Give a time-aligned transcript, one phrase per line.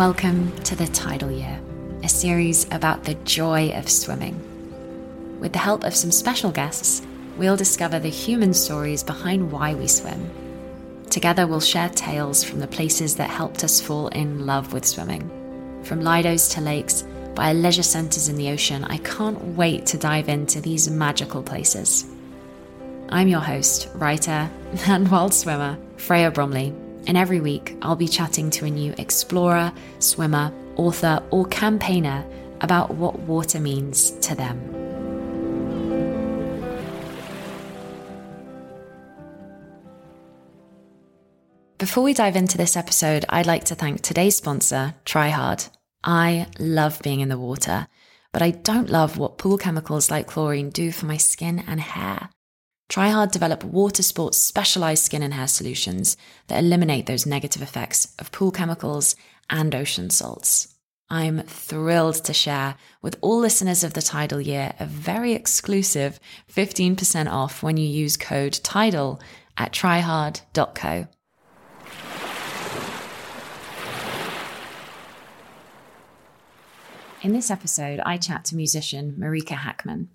[0.00, 1.60] Welcome to the Tidal Year,
[2.02, 4.34] a series about the joy of swimming.
[5.40, 7.02] With the help of some special guests,
[7.36, 10.30] we'll discover the human stories behind why we swim.
[11.10, 15.28] Together, we'll share tales from the places that helped us fall in love with swimming.
[15.84, 17.04] From lidos to lakes,
[17.34, 22.06] by leisure centres in the ocean, I can't wait to dive into these magical places.
[23.10, 24.48] I'm your host, writer,
[24.86, 26.72] and wild swimmer, Freya Bromley,
[27.06, 32.24] and every week I'll be chatting to a new explorer, swimmer, author, or campaigner
[32.60, 34.80] about what water means to them.
[41.78, 45.70] Before we dive into this episode, I'd like to thank today's sponsor, TRIHARD.
[46.04, 47.86] I love being in the water,
[48.32, 52.28] but I don't love what pool chemicals like chlorine do for my skin and hair.
[52.90, 56.16] TRIHARD develop water sports specialized skin and hair solutions
[56.48, 59.14] that eliminate those negative effects of pool chemicals
[59.48, 60.74] and ocean salts.
[61.08, 66.18] I'm thrilled to share with all listeners of the Tidal Year a very exclusive
[66.52, 69.20] 15% off when you use code TIDAL
[69.56, 71.06] at trihard.co.
[77.22, 80.08] In this episode, I chat to musician Marika Hackman.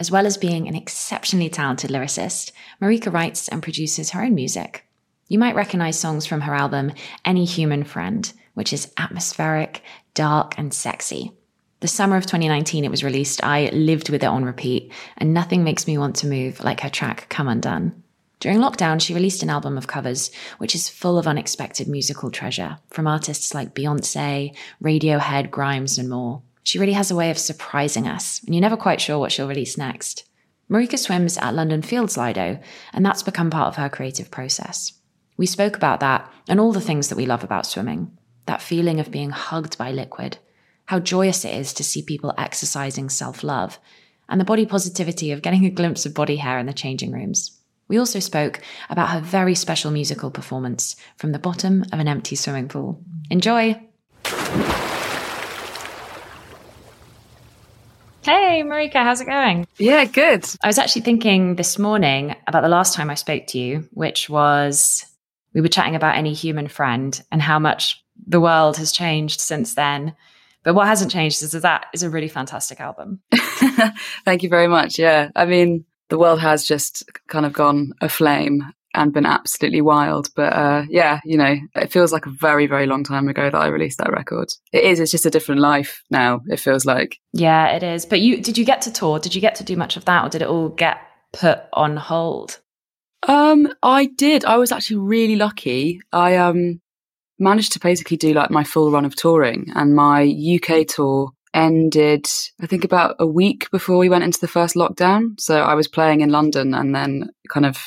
[0.00, 4.86] As well as being an exceptionally talented lyricist, Marika writes and produces her own music.
[5.26, 6.92] You might recognize songs from her album,
[7.24, 9.82] Any Human Friend, which is atmospheric,
[10.14, 11.32] dark, and sexy.
[11.80, 15.64] The summer of 2019 it was released, I lived with it on repeat, and nothing
[15.64, 18.02] makes me want to move like her track Come Undone.
[18.40, 22.78] During lockdown, she released an album of covers, which is full of unexpected musical treasure
[22.88, 26.42] from artists like Beyonce, Radiohead, Grimes, and more.
[26.68, 29.48] She really has a way of surprising us, and you're never quite sure what she'll
[29.48, 30.28] release next.
[30.70, 32.60] Marika swims at London Fields Lido,
[32.92, 34.92] and that's become part of her creative process.
[35.38, 39.00] We spoke about that and all the things that we love about swimming that feeling
[39.00, 40.36] of being hugged by liquid,
[40.84, 43.78] how joyous it is to see people exercising self love,
[44.28, 47.58] and the body positivity of getting a glimpse of body hair in the changing rooms.
[47.88, 52.36] We also spoke about her very special musical performance from the bottom of an empty
[52.36, 53.02] swimming pool.
[53.30, 53.80] Enjoy!
[58.22, 59.66] Hey, Marika, how's it going?
[59.78, 60.44] Yeah, good.
[60.62, 64.28] I was actually thinking this morning about the last time I spoke to you, which
[64.28, 65.04] was
[65.54, 69.74] we were chatting about any human friend and how much the world has changed since
[69.74, 70.14] then.
[70.64, 73.20] But what hasn't changed is that that is a really fantastic album.
[74.24, 74.98] Thank you very much.
[74.98, 75.30] Yeah.
[75.34, 78.62] I mean, the world has just kind of gone aflame
[78.94, 80.28] and been absolutely wild.
[80.34, 83.60] But uh, yeah, you know, it feels like a very, very long time ago that
[83.60, 84.48] I released that record.
[84.72, 85.00] It is.
[85.00, 86.40] It's just a different life now.
[86.46, 87.18] It feels like.
[87.32, 88.06] Yeah, it is.
[88.06, 89.18] But you did you get to tour?
[89.18, 90.98] Did you get to do much of that, or did it all get
[91.32, 92.60] put on hold?
[93.26, 94.44] Um, I did.
[94.44, 96.00] I was actually really lucky.
[96.12, 96.80] I um
[97.38, 102.26] managed to basically do like my full run of touring, and my UK tour ended
[102.60, 105.40] I think about a week before we went into the first lockdown.
[105.40, 107.78] So I was playing in London and then kind of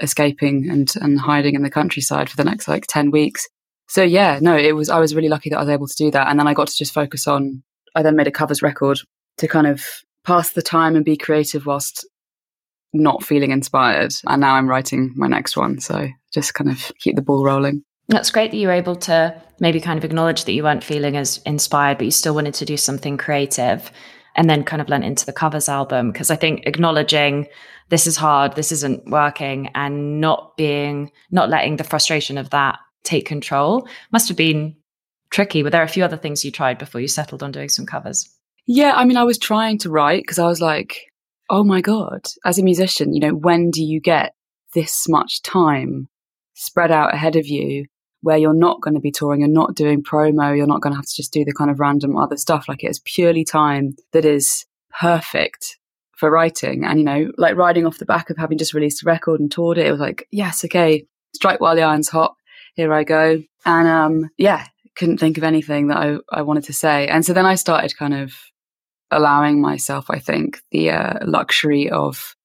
[0.00, 3.46] escaping and and hiding in the countryside for the next like 10 weeks.
[3.88, 6.10] So yeah, no, it was I was really lucky that I was able to do
[6.12, 7.62] that and then I got to just focus on
[7.94, 8.98] I then made a covers record
[9.38, 9.84] to kind of
[10.24, 12.06] pass the time and be creative whilst
[12.92, 14.14] not feeling inspired.
[14.26, 17.84] And now I'm writing my next one, so just kind of keep the ball rolling.
[18.08, 21.16] That's great that you were able to maybe kind of acknowledge that you weren't feeling
[21.16, 23.92] as inspired, but you still wanted to do something creative
[24.36, 26.12] and then kind of lent into the covers album.
[26.12, 27.48] Because I think acknowledging
[27.88, 32.78] this is hard, this isn't working, and not being, not letting the frustration of that
[33.04, 34.76] take control must have been
[35.30, 35.62] tricky.
[35.62, 38.28] Were there a few other things you tried before you settled on doing some covers?
[38.66, 40.98] Yeah, I mean, I was trying to write because I was like,
[41.48, 44.34] oh my God, as a musician, you know, when do you get
[44.74, 46.08] this much time
[46.54, 47.86] spread out ahead of you
[48.22, 50.96] where you're not going to be touring, you're not doing promo, you're not going to
[50.96, 52.66] have to just do the kind of random other stuff.
[52.68, 54.66] Like it's purely time that is
[54.98, 55.78] perfect
[56.16, 56.84] for writing.
[56.84, 59.50] And, you know, like riding off the back of having just released a record and
[59.50, 62.36] toured it, it was like, yes, okay, strike while the iron's hot.
[62.74, 63.42] Here I go.
[63.64, 64.66] And, um, yeah,
[64.96, 67.08] couldn't think of anything that I, I wanted to say.
[67.08, 68.34] And so then I started kind of
[69.10, 72.36] allowing myself, I think, the uh, luxury of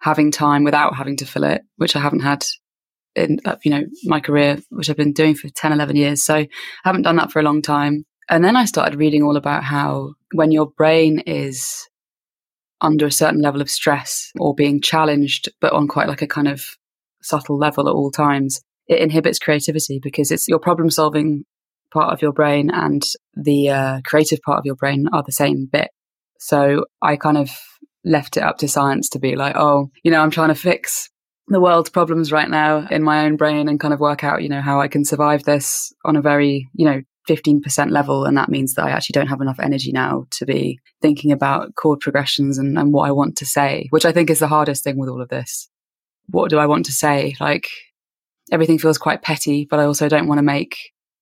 [0.00, 2.44] having time without having to fill it, which I haven't had
[3.14, 6.22] in, uh, you know, my career, which I've been doing for 10, 11 years.
[6.22, 6.48] So I
[6.84, 8.04] haven't done that for a long time.
[8.28, 11.88] And then I started reading all about how when your brain is
[12.80, 16.48] under a certain level of stress or being challenged, but on quite like a kind
[16.48, 16.64] of
[17.22, 21.44] subtle level at all times, it inhibits creativity because it's your problem solving
[21.92, 23.04] part of your brain and
[23.34, 25.90] the uh, creative part of your brain are the same bit.
[26.38, 27.50] So I kind of
[28.04, 31.08] left it up to science to be like, oh, you know, I'm trying to fix
[31.48, 34.48] the world's problems right now in my own brain and kind of work out, you
[34.48, 38.24] know, how I can survive this on a very, you know, 15% level.
[38.24, 41.74] And that means that I actually don't have enough energy now to be thinking about
[41.74, 44.84] chord progressions and, and what I want to say, which I think is the hardest
[44.84, 45.68] thing with all of this.
[46.28, 47.34] What do I want to say?
[47.40, 47.68] Like
[48.50, 50.76] everything feels quite petty, but I also don't want to make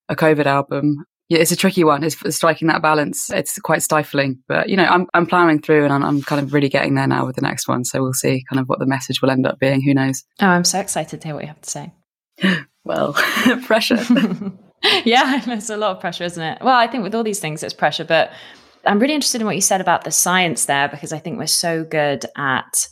[0.09, 1.05] a COVID album.
[1.31, 2.03] Yeah, it's a tricky one.
[2.03, 3.31] It's striking that balance.
[3.31, 6.53] It's quite stifling, but you know, I'm I'm plowing through, and I'm, I'm kind of
[6.53, 7.85] really getting there now with the next one.
[7.85, 9.81] So we'll see kind of what the message will end up being.
[9.81, 10.25] Who knows?
[10.43, 11.93] Oh, I'm so excited to hear what you have to say.
[12.85, 13.13] well,
[13.65, 14.01] pressure.
[15.05, 16.59] yeah, there's a lot of pressure, isn't it?
[16.63, 18.05] Well, I think with all these things, it's pressure.
[18.05, 18.33] But
[18.85, 21.47] I'm really interested in what you said about the science there because I think we're
[21.47, 22.89] so good at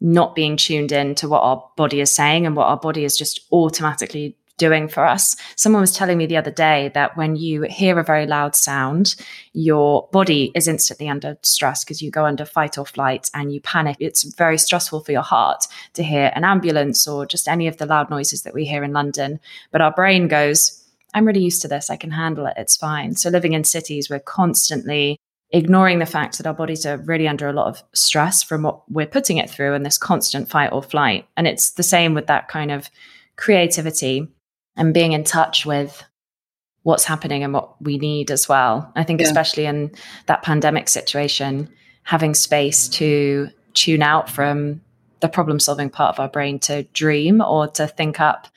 [0.00, 3.16] not being tuned in to what our body is saying and what our body is
[3.16, 5.36] just automatically doing for us.
[5.56, 9.16] Someone was telling me the other day that when you hear a very loud sound,
[9.52, 13.60] your body is instantly under stress because you go under fight or flight and you
[13.60, 13.96] panic.
[13.98, 15.64] It's very stressful for your heart
[15.94, 18.92] to hear an ambulance or just any of the loud noises that we hear in
[18.92, 19.40] London.
[19.72, 20.80] But our brain goes,
[21.14, 21.90] I'm really used to this.
[21.90, 22.54] I can handle it.
[22.56, 23.16] It's fine.
[23.16, 25.18] So living in cities, we're constantly
[25.50, 28.90] ignoring the fact that our bodies are really under a lot of stress from what
[28.90, 31.26] we're putting it through and this constant fight or flight.
[31.36, 32.90] And it's the same with that kind of
[33.36, 34.28] creativity
[34.76, 36.04] and being in touch with
[36.82, 38.92] what's happening and what we need as well.
[38.94, 39.26] I think, yeah.
[39.26, 39.92] especially in
[40.26, 41.68] that pandemic situation,
[42.02, 44.80] having space to tune out from
[45.20, 48.48] the problem solving part of our brain to dream or to think up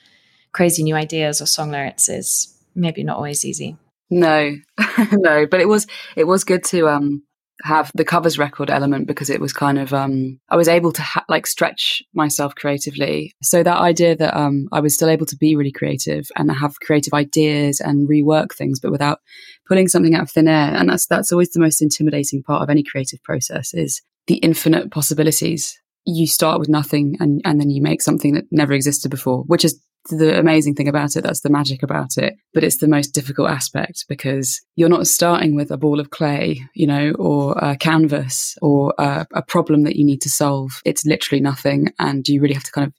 [0.52, 3.76] crazy new ideas or song lyrics is maybe not always easy.
[4.10, 4.56] No,
[5.12, 5.86] no, but it was
[6.16, 7.22] it was good to um
[7.62, 11.02] have the covers record element because it was kind of um I was able to
[11.02, 13.34] ha- like stretch myself creatively.
[13.42, 16.80] So that idea that um I was still able to be really creative and have
[16.80, 19.20] creative ideas and rework things, but without
[19.66, 20.74] pulling something out of thin air.
[20.74, 24.90] And that's that's always the most intimidating part of any creative process is the infinite
[24.90, 25.78] possibilities.
[26.04, 29.64] You start with nothing and and then you make something that never existed before, which
[29.64, 31.22] is the amazing thing about it.
[31.22, 32.34] That's the magic about it.
[32.52, 36.62] But it's the most difficult aspect because you're not starting with a ball of clay,
[36.74, 40.82] you know, or a canvas or a, a problem that you need to solve.
[40.84, 41.92] It's literally nothing.
[41.98, 42.94] And you really have to kind of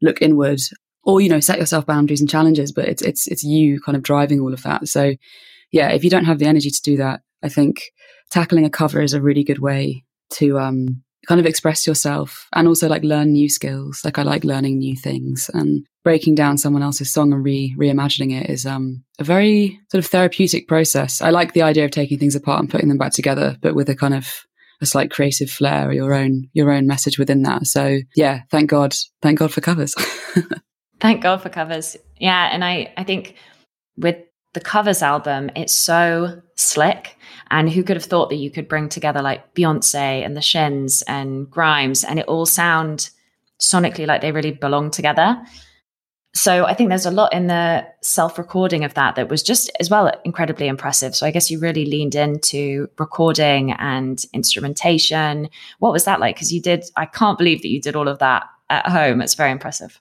[0.00, 0.60] look inward
[1.04, 2.72] or, you know, set yourself boundaries and challenges.
[2.72, 4.88] But it's, it's, it's you kind of driving all of that.
[4.88, 5.14] So
[5.70, 7.82] yeah, if you don't have the energy to do that, I think
[8.30, 10.04] tackling a cover is a really good way
[10.34, 14.00] to, um, kind of express yourself and also like learn new skills.
[14.04, 18.32] Like I like learning new things and breaking down someone else's song and re reimagining
[18.32, 21.20] it is um, a very sort of therapeutic process.
[21.20, 23.88] I like the idea of taking things apart and putting them back together, but with
[23.88, 24.44] a kind of
[24.80, 27.66] a slight creative flair or your own your own message within that.
[27.66, 29.94] So yeah, thank God, thank God for covers.
[31.00, 31.96] thank God for covers.
[32.18, 33.36] Yeah, and I I think
[33.96, 34.16] with
[34.54, 37.16] the covers album, it's so slick.
[37.50, 41.02] And who could have thought that you could bring together like Beyonce and the Shins
[41.06, 43.10] and Grimes and it all sound
[43.60, 45.40] sonically like they really belong together.
[46.34, 49.70] So I think there's a lot in the self recording of that that was just
[49.80, 51.14] as well incredibly impressive.
[51.14, 55.50] So I guess you really leaned into recording and instrumentation.
[55.78, 56.36] What was that like?
[56.36, 59.20] Because you did, I can't believe that you did all of that at home.
[59.20, 60.00] It's very impressive.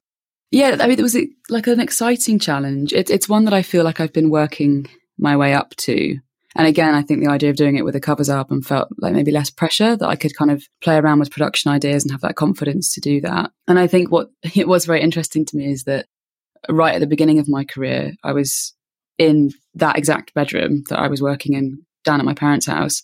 [0.51, 1.17] Yeah, I mean, it was
[1.49, 2.91] like an exciting challenge.
[2.93, 4.87] It, it's one that I feel like I've been working
[5.17, 6.17] my way up to.
[6.55, 9.13] And again, I think the idea of doing it with a covers album felt like
[9.13, 12.21] maybe less pressure that I could kind of play around with production ideas and have
[12.21, 13.51] that confidence to do that.
[13.67, 16.07] And I think what it was very interesting to me is that
[16.70, 18.74] right at the beginning of my career, I was
[19.18, 23.03] in that exact bedroom that I was working in down at my parents' house.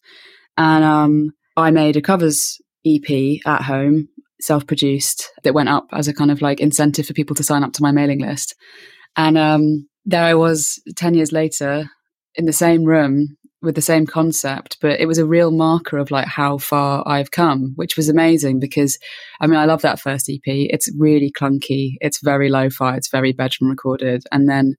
[0.58, 4.10] And um, I made a covers EP at home,
[4.42, 7.64] self produced, that went up as a kind of like incentive for people to sign
[7.64, 8.56] up to my mailing list.
[9.16, 11.90] And um, there I was 10 years later
[12.36, 16.12] in the same room with the same concept, but it was a real marker of
[16.12, 19.00] like how far I've come, which was amazing because
[19.42, 20.42] I mean, I love that first EP.
[20.46, 21.96] It's really clunky.
[22.00, 22.96] It's very lo fi.
[22.96, 24.24] It's very bedroom recorded.
[24.32, 24.76] And then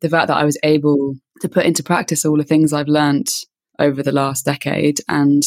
[0.00, 3.30] the fact that I was able to put into practice all the things I've learnt
[3.78, 5.42] over the last decade and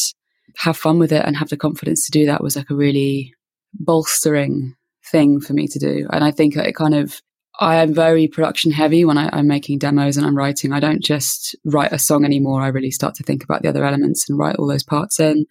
[0.58, 3.32] have fun with it and have the confidence to do that was like a really
[3.72, 4.74] bolstering
[5.10, 6.06] thing for me to do.
[6.12, 7.20] And I think it kind of
[7.60, 10.72] I am very production heavy when I, am making demos and I'm writing.
[10.72, 12.60] I don't just write a song anymore.
[12.60, 15.44] I really start to think about the other elements and write all those parts in.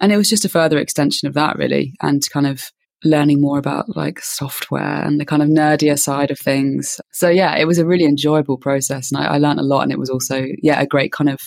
[0.00, 2.62] And it was just a further extension of that, really, and kind of
[3.02, 7.00] learning more about like software and the kind of nerdier side of things.
[7.12, 9.82] So, yeah, it was a really enjoyable process and I, I learned a lot.
[9.82, 11.40] And it was also, yeah, a great kind of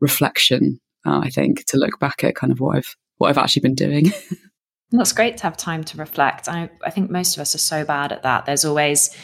[0.00, 3.62] reflection, uh, I think, to look back at kind of what I've, what I've actually
[3.62, 4.12] been doing.
[4.92, 6.48] That's great to have time to reflect.
[6.48, 8.46] I, I think most of us are so bad at that.
[8.46, 9.16] There's always,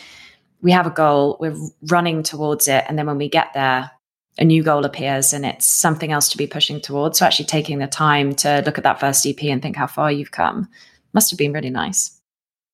[0.60, 1.56] we have a goal, we're
[1.88, 2.84] running towards it.
[2.88, 3.90] And then when we get there,
[4.38, 7.18] a new goal appears and it's something else to be pushing towards.
[7.18, 10.10] So actually taking the time to look at that first EP and think how far
[10.10, 10.68] you've come
[11.12, 12.21] must have been really nice.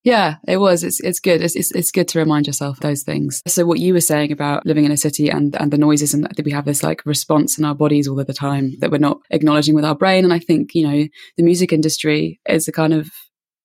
[0.09, 0.85] Yeah, it was.
[0.85, 1.43] It's it's good.
[1.43, 3.43] It's, it's, it's good to remind yourself those things.
[3.47, 6.25] So what you were saying about living in a city and and the noises and
[6.25, 8.97] that we have this like response in our bodies all of the time that we're
[8.97, 10.25] not acknowledging with our brain.
[10.25, 13.11] And I think you know the music industry is a kind of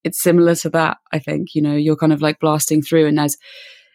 [0.04, 0.98] it's similar to that.
[1.14, 3.38] I think you know you're kind of like blasting through and there's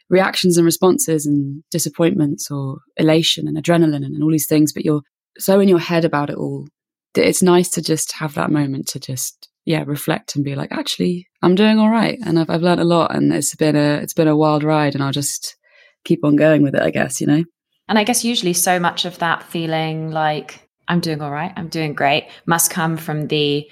[0.09, 4.87] reactions and responses and disappointments or elation and adrenaline and, and all these things, but
[4.87, 5.02] you're
[5.38, 6.67] so in your head about it all.
[7.12, 10.73] that It's nice to just have that moment to just yeah reflect and be like
[10.73, 13.97] actually i'm doing all right and i've, I've learned a lot and it's been a
[13.97, 15.57] it's been a wild ride and i'll just
[16.05, 17.45] keep on going with it i guess you know?
[17.87, 21.69] And i guess usually so much of that feeling like i'm doing all right i'm
[21.69, 23.71] doing great must come from the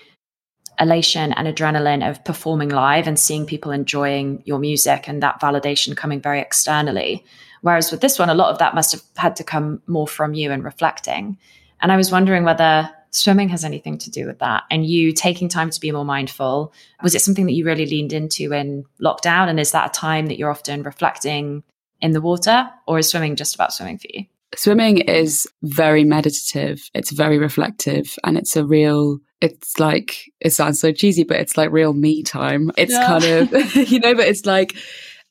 [0.78, 5.96] elation and adrenaline of performing live and seeing people enjoying your music and that validation
[5.96, 7.24] coming very externally.
[7.62, 10.34] Whereas with this one a lot of that must have had to come more from
[10.34, 11.38] you and reflecting.
[11.80, 14.64] And i was wondering whether swimming has anything to do with that?
[14.70, 18.12] And you taking time to be more mindful was it something that you really leaned
[18.12, 19.48] into in lockdown?
[19.48, 21.62] And is that a time that you're often reflecting
[22.00, 24.24] in the water or is swimming just about swimming for you?
[24.54, 26.88] Swimming is very meditative.
[26.94, 31.56] It's very reflective and it's a real it's like it sounds so cheesy but it's
[31.56, 32.70] like real me time.
[32.76, 33.06] It's yeah.
[33.06, 34.76] kind of you know but it's like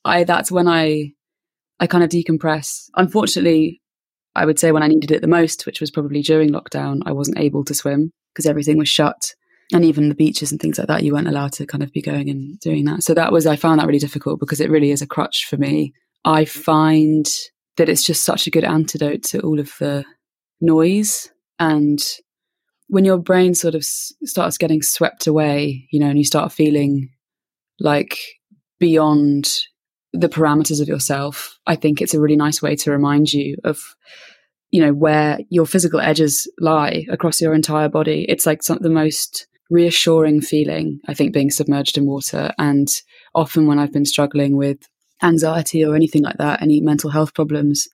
[0.04, 1.12] i that's when i
[1.80, 2.90] i kind of decompress.
[2.96, 3.82] Unfortunately
[4.36, 7.12] I would say when I needed it the most, which was probably during lockdown, I
[7.12, 9.34] wasn't able to swim because everything was shut.
[9.74, 12.02] And even the beaches and things like that, you weren't allowed to kind of be
[12.02, 13.04] going and doing that.
[13.04, 15.58] So that was, I found that really difficult because it really is a crutch for
[15.58, 15.94] me.
[16.24, 16.60] I mm-hmm.
[16.60, 17.26] find
[17.78, 20.06] that it's just such a good antidote to all of the
[20.62, 21.32] noise.
[21.58, 22.00] And
[22.88, 26.52] when your brain sort of s- starts getting swept away, you know, and you start
[26.52, 27.10] feeling
[27.80, 28.18] like
[28.80, 29.62] beyond
[30.18, 33.80] the parameters of yourself, I think it's a really nice way to remind you of,
[34.72, 38.26] you know, where your physical edges lie across your entire body.
[38.28, 42.52] It's like some, the most reassuring feeling, I think, being submerged in water.
[42.58, 42.88] And
[43.34, 44.78] often when I've been struggling with
[45.24, 47.88] anxiety or anything like that, any mental health problems,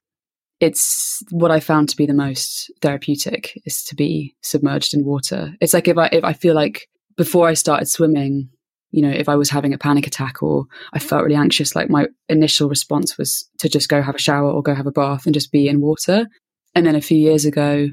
[0.60, 5.54] it's what I found to be the most therapeutic is to be submerged in water.
[5.60, 8.50] It's like if I if I feel like before I started swimming,
[8.92, 11.88] you know, if I was having a panic attack or I felt really anxious, like
[11.90, 15.24] my initial response was to just go have a shower or go have a bath
[15.24, 16.26] and just be in water.
[16.74, 17.88] And then a few years ago,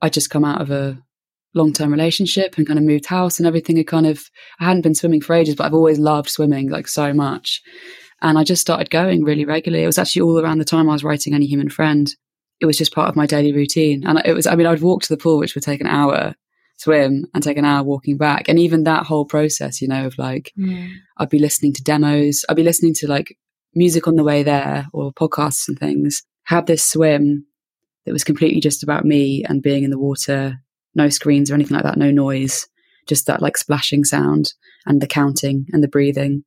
[0.00, 0.96] I just come out of a
[1.52, 4.22] long term relationship and kind of moved house and everything had kind of,
[4.60, 7.60] I hadn't been swimming for ages, but I've always loved swimming like so much.
[8.22, 9.82] And I just started going really regularly.
[9.82, 12.08] It was actually all around the time I was writing Any Human Friend.
[12.60, 14.06] It was just part of my daily routine.
[14.06, 16.34] And it was, I mean, I'd walk to the pool, which would take an hour
[16.78, 18.48] swim and take an hour walking back.
[18.48, 20.90] And even that whole process, you know, of like, mm.
[21.18, 23.36] I'd be listening to demos, I'd be listening to like
[23.74, 27.44] music on the way there or podcasts and things, have this swim
[28.06, 30.58] that was completely just about me and being in the water,
[30.94, 32.66] no screens or anything like that, no noise,
[33.06, 34.54] just that like splashing sound
[34.86, 36.44] and the counting and the breathing.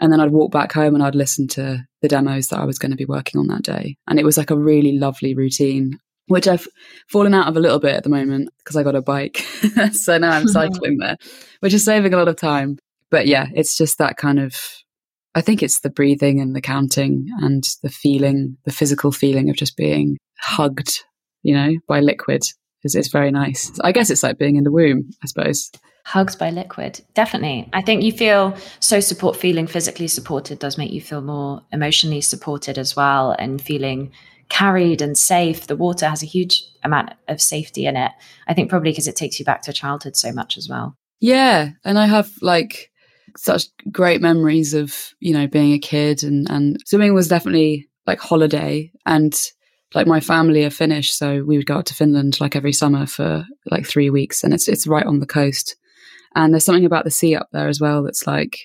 [0.00, 2.78] And then I'd walk back home and I'd listen to the demos that I was
[2.78, 3.96] going to be working on that day.
[4.08, 6.66] And it was like a really lovely routine which I've
[7.08, 9.38] fallen out of a little bit at the moment because I got a bike.
[9.92, 11.16] so now I'm cycling there,
[11.60, 12.78] which is saving a lot of time.
[13.10, 14.54] But yeah, it's just that kind of,
[15.34, 19.56] I think it's the breathing and the counting and the feeling, the physical feeling of
[19.56, 21.04] just being hugged,
[21.42, 22.42] you know, by liquid
[22.82, 23.70] is, is very nice.
[23.82, 25.70] I guess it's like being in the womb, I suppose.
[26.06, 27.00] Hugs by liquid.
[27.14, 27.68] Definitely.
[27.72, 32.20] I think you feel so support, feeling physically supported does make you feel more emotionally
[32.20, 34.12] supported as well and feeling
[34.48, 35.66] carried and safe.
[35.66, 38.12] The water has a huge amount of safety in it.
[38.46, 40.96] I think probably because it takes you back to childhood so much as well.
[41.20, 41.70] Yeah.
[41.84, 42.90] And I have like
[43.36, 48.20] such great memories of, you know, being a kid and, and swimming was definitely like
[48.20, 49.34] holiday and
[49.94, 53.06] like my family are Finnish, so we would go out to Finland like every summer
[53.06, 55.76] for like three weeks and it's it's right on the coast.
[56.34, 58.58] And there's something about the sea up there as well that's like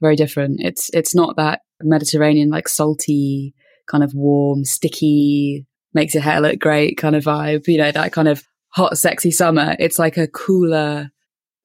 [0.00, 0.60] very different.
[0.60, 3.54] It's it's not that Mediterranean like salty
[3.90, 8.12] kind of warm, sticky, makes your hair look great kind of vibe, you know, that
[8.12, 9.76] kind of hot, sexy summer.
[9.78, 11.10] It's like a cooler,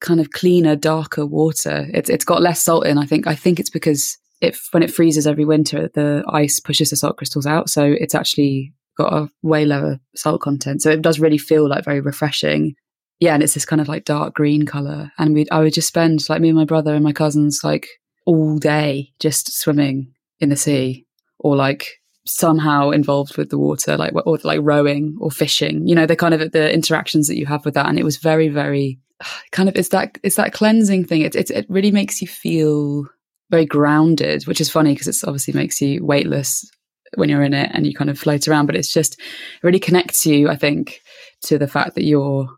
[0.00, 1.86] kind of cleaner, darker water.
[1.94, 2.98] It's it's got less salt in.
[2.98, 6.90] I think I think it's because if when it freezes every winter, the ice pushes
[6.90, 10.82] the salt crystals out, so it's actually got a way lower salt content.
[10.82, 12.74] So it does really feel like very refreshing.
[13.20, 15.10] Yeah, and it's this kind of like dark green color.
[15.18, 17.86] And we I would just spend like me and my brother and my cousins like
[18.26, 21.06] all day just swimming in the sea
[21.38, 21.88] or like
[22.26, 25.86] somehow involved with the water, like or like rowing or fishing.
[25.86, 28.16] You know, the kind of the interactions that you have with that, and it was
[28.16, 28.98] very, very
[29.52, 31.22] kind of it's that it's that cleansing thing.
[31.22, 33.04] It it, it really makes you feel
[33.50, 36.68] very grounded, which is funny because it obviously makes you weightless
[37.14, 38.66] when you're in it and you kind of float around.
[38.66, 41.00] But it's just it really connects you, I think,
[41.44, 42.48] to the fact that you're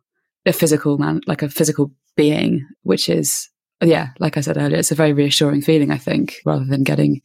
[0.47, 3.49] a physical man, like a physical being, which is
[3.83, 7.21] yeah, like I said earlier, it's a very reassuring feeling, I think, rather than getting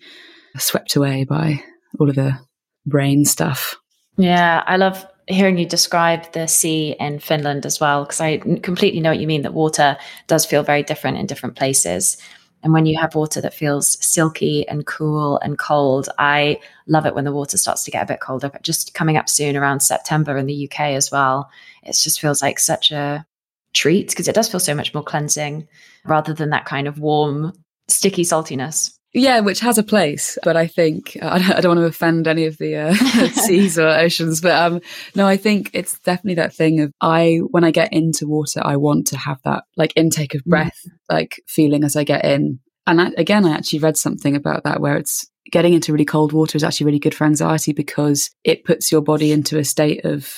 [0.57, 1.63] swept away by
[1.99, 2.37] all of the
[2.85, 3.75] brain stuff.
[4.17, 8.99] Yeah, I love hearing you describe the sea in Finland as well, because I completely
[8.99, 9.97] know what you mean that water
[10.27, 12.17] does feel very different in different places.
[12.61, 17.13] And when you have water that feels silky and cool and cold, I love it
[17.13, 18.49] when the water starts to get a bit colder.
[18.49, 21.49] But just coming up soon around September in the UK as well,
[21.83, 23.25] it just feels like such a
[23.73, 25.67] treat because it does feel so much more cleansing
[26.05, 27.51] rather than that kind of warm,
[27.89, 28.97] sticky saltiness.
[29.13, 32.27] Yeah, which has a place, but I think I don't, I don't want to offend
[32.27, 32.93] any of the uh,
[33.33, 34.81] seas or oceans, but um,
[35.15, 38.77] no, I think it's definitely that thing of I when I get into water, I
[38.77, 40.49] want to have that like intake of mm.
[40.49, 40.91] breath, mm.
[41.09, 42.59] like feeling as I get in.
[42.85, 46.33] And I, again, I actually read something about that where it's getting into really cold
[46.33, 50.03] water is actually really good for anxiety because it puts your body into a state
[50.05, 50.33] of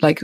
[0.00, 0.22] like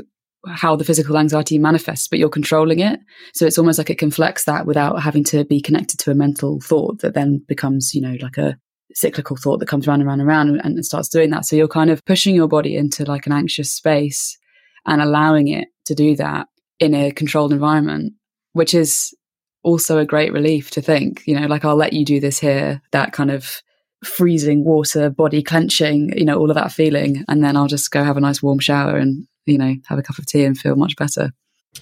[0.49, 3.01] how the physical anxiety manifests, but you're controlling it.
[3.35, 6.15] So it's almost like it can flex that without having to be connected to a
[6.15, 8.59] mental thought that then becomes, you know, like a
[8.95, 11.45] cyclical thought that comes around and around and around and, starts doing that.
[11.45, 14.39] So you're kind of pushing your body into like an anxious space
[14.87, 16.47] and allowing it to do that
[16.79, 18.15] in a controlled environment,
[18.53, 19.15] which is
[19.63, 22.81] also a great relief to think, you know, like I'll let you do this here,
[22.93, 23.63] that kind of
[24.05, 27.25] freezing water, body clenching, you know, all of that feeling.
[27.29, 30.03] And then I'll just go have a nice warm shower and you know, have a
[30.03, 31.33] cup of tea and feel much better.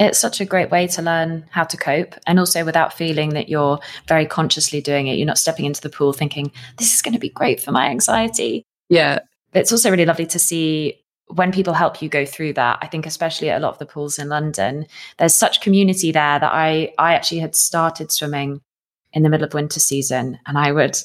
[0.00, 3.48] It's such a great way to learn how to cope and also without feeling that
[3.48, 3.78] you're
[4.08, 5.16] very consciously doing it.
[5.16, 7.86] You're not stepping into the pool thinking, this is going to be great for my
[7.86, 8.64] anxiety.
[8.88, 9.20] Yeah.
[9.52, 12.78] It's also really lovely to see when people help you go through that.
[12.82, 14.86] I think especially at a lot of the pools in London,
[15.18, 18.60] there's such community there that I I actually had started swimming
[19.12, 20.98] in the middle of winter season and I would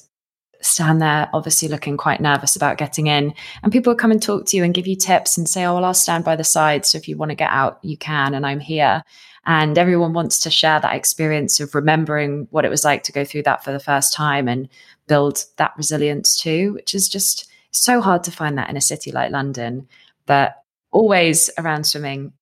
[0.62, 3.34] stand there, obviously looking quite nervous about getting in.
[3.64, 5.86] And people come and talk to you and give you tips and say, Oh, well,
[5.86, 6.86] I'll stand by the side.
[6.86, 9.04] So if you want to get out, you can, and I'm here.
[9.46, 13.24] And everyone wants to share that experience of remembering what it was like to go
[13.24, 14.70] through that for the first time and
[15.08, 19.12] build that resilience too, which is just so hard to find that in a city
[19.12, 19.88] like London.
[20.26, 20.56] But
[20.92, 22.34] always around swimming,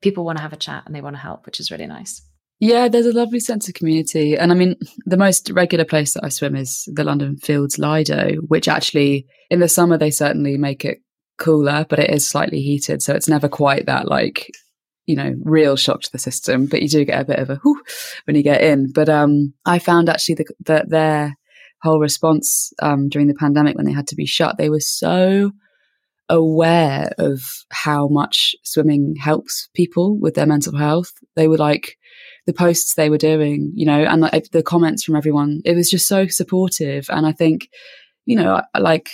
[0.00, 2.22] people want to have a chat and they want to help, which is really nice.
[2.60, 4.36] Yeah, there's a lovely sense of community.
[4.36, 8.32] And I mean, the most regular place that I swim is the London Fields Lido,
[8.48, 10.98] which actually in the summer they certainly make it
[11.38, 13.00] cooler, but it is slightly heated.
[13.00, 14.50] So it's never quite that like,
[15.06, 17.60] you know, real shock to the system, but you do get a bit of a
[17.62, 17.80] whoo
[18.24, 18.90] when you get in.
[18.92, 21.36] But um, I found actually that their
[21.82, 25.52] whole response um, during the pandemic when they had to be shut, they were so
[26.28, 27.40] aware of
[27.70, 31.12] how much swimming helps people with their mental health.
[31.36, 31.96] They were like,
[32.48, 35.60] the posts they were doing, you know, and like, the comments from everyone.
[35.66, 37.04] It was just so supportive.
[37.10, 37.68] And I think,
[38.24, 39.10] you know, like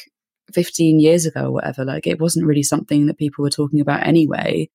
[0.52, 4.06] 15 years ago or whatever, like it wasn't really something that people were talking about
[4.06, 4.70] anyway.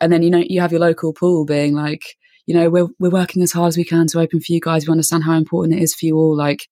[0.00, 2.02] And then, you know, you have your local pool being like,
[2.44, 4.84] you know, we're, we're working as hard as we can to open for you guys.
[4.84, 6.36] We understand how important it is for you all.
[6.36, 6.66] Like,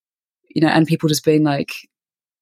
[0.49, 1.71] you know, and people just being like,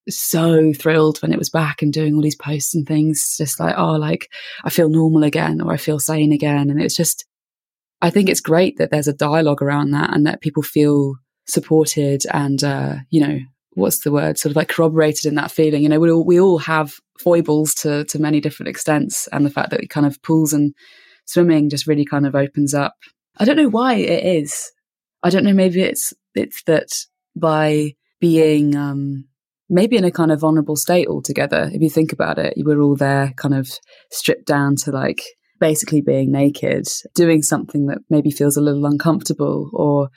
[0.09, 3.75] so thrilled when it was back and doing all these posts and things, just like,
[3.77, 4.31] oh, like
[4.65, 6.71] I feel normal again or I feel sane again.
[6.71, 7.27] And it's just,
[8.01, 11.15] I think it's great that there's a dialogue around that and that people feel
[11.47, 13.41] supported and, uh, you know,
[13.73, 14.39] what's the word?
[14.39, 15.83] Sort of like corroborated in that feeling.
[15.83, 19.29] You know, we all, we all have foibles to, to many different extents.
[19.33, 20.75] And the fact that it kind of pools and
[21.27, 22.95] swimming just really kind of opens up.
[23.39, 24.71] I don't know why it is.
[25.23, 25.53] I don't know.
[25.53, 26.89] Maybe it's, it's that
[27.37, 29.25] by being, um,
[29.69, 31.71] maybe in a kind of vulnerable state altogether.
[31.73, 33.71] If you think about it, we're all there kind of
[34.11, 35.23] stripped down to like
[35.61, 40.09] basically being naked, doing something that maybe feels a little uncomfortable or,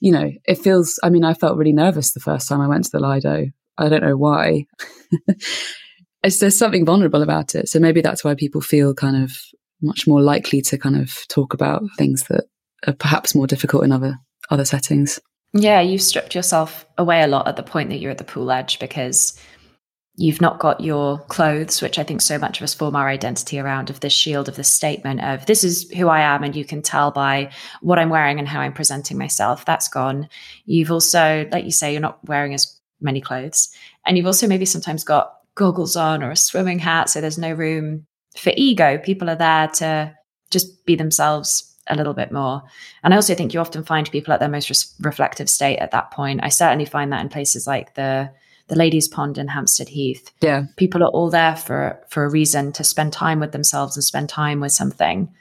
[0.00, 2.84] you know, it feels, I mean, I felt really nervous the first time I went
[2.84, 3.46] to the Lido.
[3.76, 4.64] I don't know why.
[6.22, 7.68] it's, there's something vulnerable about it.
[7.68, 9.32] So maybe that's why people feel kind of
[9.82, 12.44] much more likely to kind of talk about things that
[12.86, 14.18] are perhaps more difficult in other
[14.50, 15.20] other settings.
[15.52, 18.50] Yeah, you've stripped yourself away a lot at the point that you're at the pool
[18.50, 19.38] edge because
[20.20, 23.60] You've not got your clothes, which I think so much of us form our identity
[23.60, 26.64] around, of this shield, of this statement of this is who I am, and you
[26.64, 27.52] can tell by
[27.82, 29.64] what I'm wearing and how I'm presenting myself.
[29.64, 30.28] That's gone.
[30.66, 33.68] You've also, like you say, you're not wearing as many clothes.
[34.06, 37.10] And you've also maybe sometimes got goggles on or a swimming hat.
[37.10, 38.04] So there's no room
[38.36, 38.98] for ego.
[38.98, 40.12] People are there to
[40.50, 42.64] just be themselves a little bit more.
[43.04, 45.92] And I also think you often find people at their most res- reflective state at
[45.92, 46.40] that point.
[46.42, 48.32] I certainly find that in places like the
[48.68, 50.30] the ladies' pond in Hampstead Heath.
[50.40, 50.64] Yeah.
[50.76, 54.28] People are all there for for a reason to spend time with themselves and spend
[54.28, 55.32] time with something.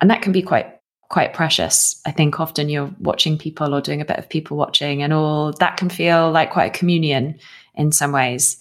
[0.00, 0.72] And that can be quite
[1.08, 2.00] quite precious.
[2.04, 5.52] I think often you're watching people or doing a bit of people watching and all
[5.52, 7.38] that can feel like quite a communion
[7.74, 8.58] in some ways.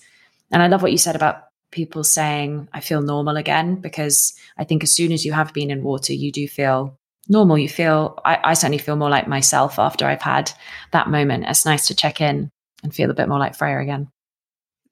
[0.51, 4.63] And I love what you said about people saying, I feel normal again, because I
[4.63, 7.57] think as soon as you have been in water, you do feel normal.
[7.57, 10.51] You feel, I, I certainly feel more like myself after I've had
[10.91, 11.45] that moment.
[11.47, 12.49] It's nice to check in
[12.83, 14.09] and feel a bit more like Freya again.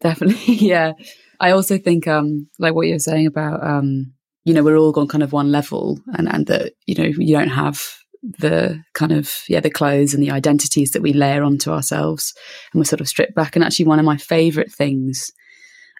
[0.01, 0.55] Definitely.
[0.55, 0.93] Yeah.
[1.39, 4.13] I also think, um, like what you're saying about, um,
[4.45, 7.35] you know, we're all on kind of one level and, and that, you know, you
[7.35, 7.83] don't have
[8.21, 12.33] the kind of, yeah, the clothes and the identities that we layer onto ourselves
[12.71, 13.55] and we're sort of stripped back.
[13.55, 15.31] And actually one of my favorite things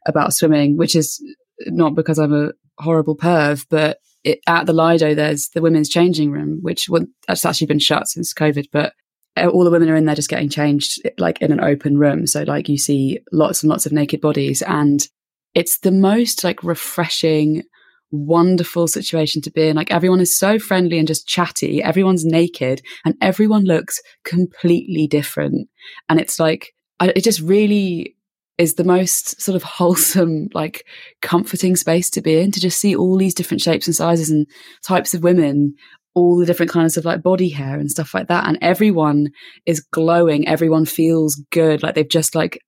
[0.05, 1.21] about swimming, which is
[1.67, 6.31] not because I'm a horrible perv, but it, at the Lido, there's the women's changing
[6.31, 8.93] room, which well, that's actually been shut since COVID, but
[9.35, 12.27] Uh, all the women are in there just getting changed like in an open room.
[12.27, 15.07] So like you see lots and lots of naked bodies and
[15.53, 17.63] it's the most like refreshing,
[18.11, 19.75] wonderful situation to be in.
[19.75, 21.81] Like everyone is so friendly and just chatty.
[21.81, 25.69] Everyone's naked and everyone looks completely different.
[26.09, 28.15] And it's like, it just really
[28.57, 30.85] is the most sort of wholesome, like
[31.21, 34.47] comforting space to be in to just see all these different shapes and sizes and
[34.83, 35.75] types of women,
[36.15, 38.47] all the different kinds of like body hair and stuff like that.
[38.47, 39.29] And everyone
[39.65, 40.47] is glowing.
[40.47, 41.81] Everyone feels good.
[41.81, 42.59] Like they've just like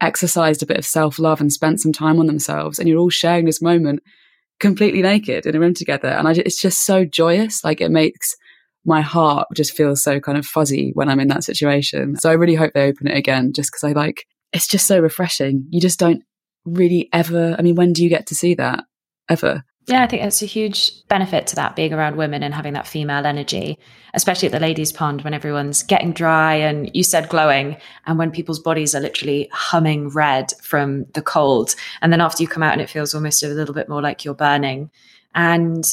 [0.00, 2.78] exercised a bit of self love and spent some time on themselves.
[2.78, 4.02] And you're all sharing this moment
[4.60, 6.08] completely naked in a room together.
[6.08, 7.64] And I, it's just so joyous.
[7.64, 8.34] Like it makes
[8.84, 12.16] my heart just feel so kind of fuzzy when I'm in that situation.
[12.16, 15.00] So I really hope they open it again just because I like it's just so
[15.00, 15.66] refreshing.
[15.70, 16.22] You just don't
[16.64, 18.84] really ever, I mean, when do you get to see that
[19.28, 19.64] ever?
[19.86, 22.86] Yeah, I think it's a huge benefit to that being around women and having that
[22.86, 23.78] female energy,
[24.14, 28.30] especially at the ladies' pond when everyone's getting dry and you said glowing, and when
[28.30, 31.74] people's bodies are literally humming red from the cold.
[32.00, 34.24] And then after you come out and it feels almost a little bit more like
[34.24, 34.88] you're burning.
[35.34, 35.84] And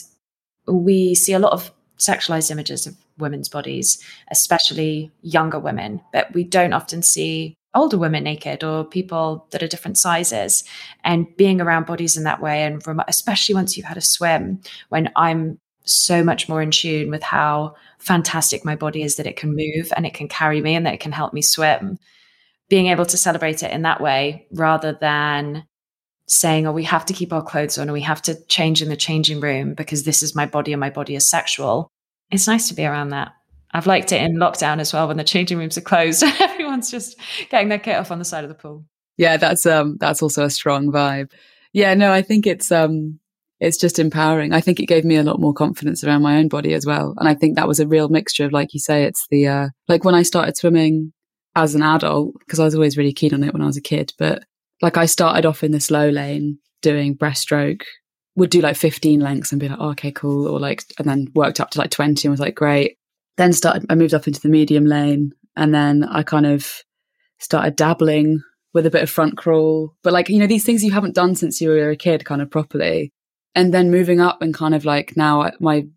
[0.67, 6.43] we see a lot of sexualized images of women's bodies, especially younger women, but we
[6.43, 10.63] don't often see older women naked or people that are different sizes
[11.03, 15.09] and being around bodies in that way and especially once you've had a swim when
[15.15, 19.55] i'm so much more in tune with how fantastic my body is that it can
[19.55, 21.97] move and it can carry me and that it can help me swim.
[22.69, 25.65] Being able to celebrate it in that way rather than
[26.27, 28.89] saying oh we have to keep our clothes on or we have to change in
[28.89, 31.89] the changing room because this is my body and my body is sexual
[32.29, 33.31] it's nice to be around that
[33.71, 36.23] I've liked it in lockdown as well when the changing rooms are closed.
[36.39, 38.85] Everyone's just getting their kit off on the side of the pool.
[39.17, 41.31] Yeah, that's um that's also a strong vibe.
[41.73, 43.19] Yeah, no, I think it's um
[43.59, 44.53] it's just empowering.
[44.53, 47.13] I think it gave me a lot more confidence around my own body as well.
[47.17, 49.67] And I think that was a real mixture of like you say, it's the uh
[49.87, 51.13] like when I started swimming
[51.55, 53.81] as an adult, because I was always really keen on it when I was a
[53.81, 54.43] kid, but
[54.81, 57.81] like I started off in the slow lane doing breaststroke,
[58.35, 60.47] would do like 15 lengths and be like, oh, okay, cool.
[60.47, 62.98] Or like, and then worked up to like 20 and was like, great
[63.37, 66.83] then started, I moved up into the medium lane and then I kind of
[67.39, 68.41] started dabbling
[68.73, 69.95] with a bit of front crawl.
[70.03, 72.41] But like, you know, these things you haven't done since you were a kid kind
[72.41, 73.11] of properly.
[73.55, 75.87] And then moving up and kind of like now my,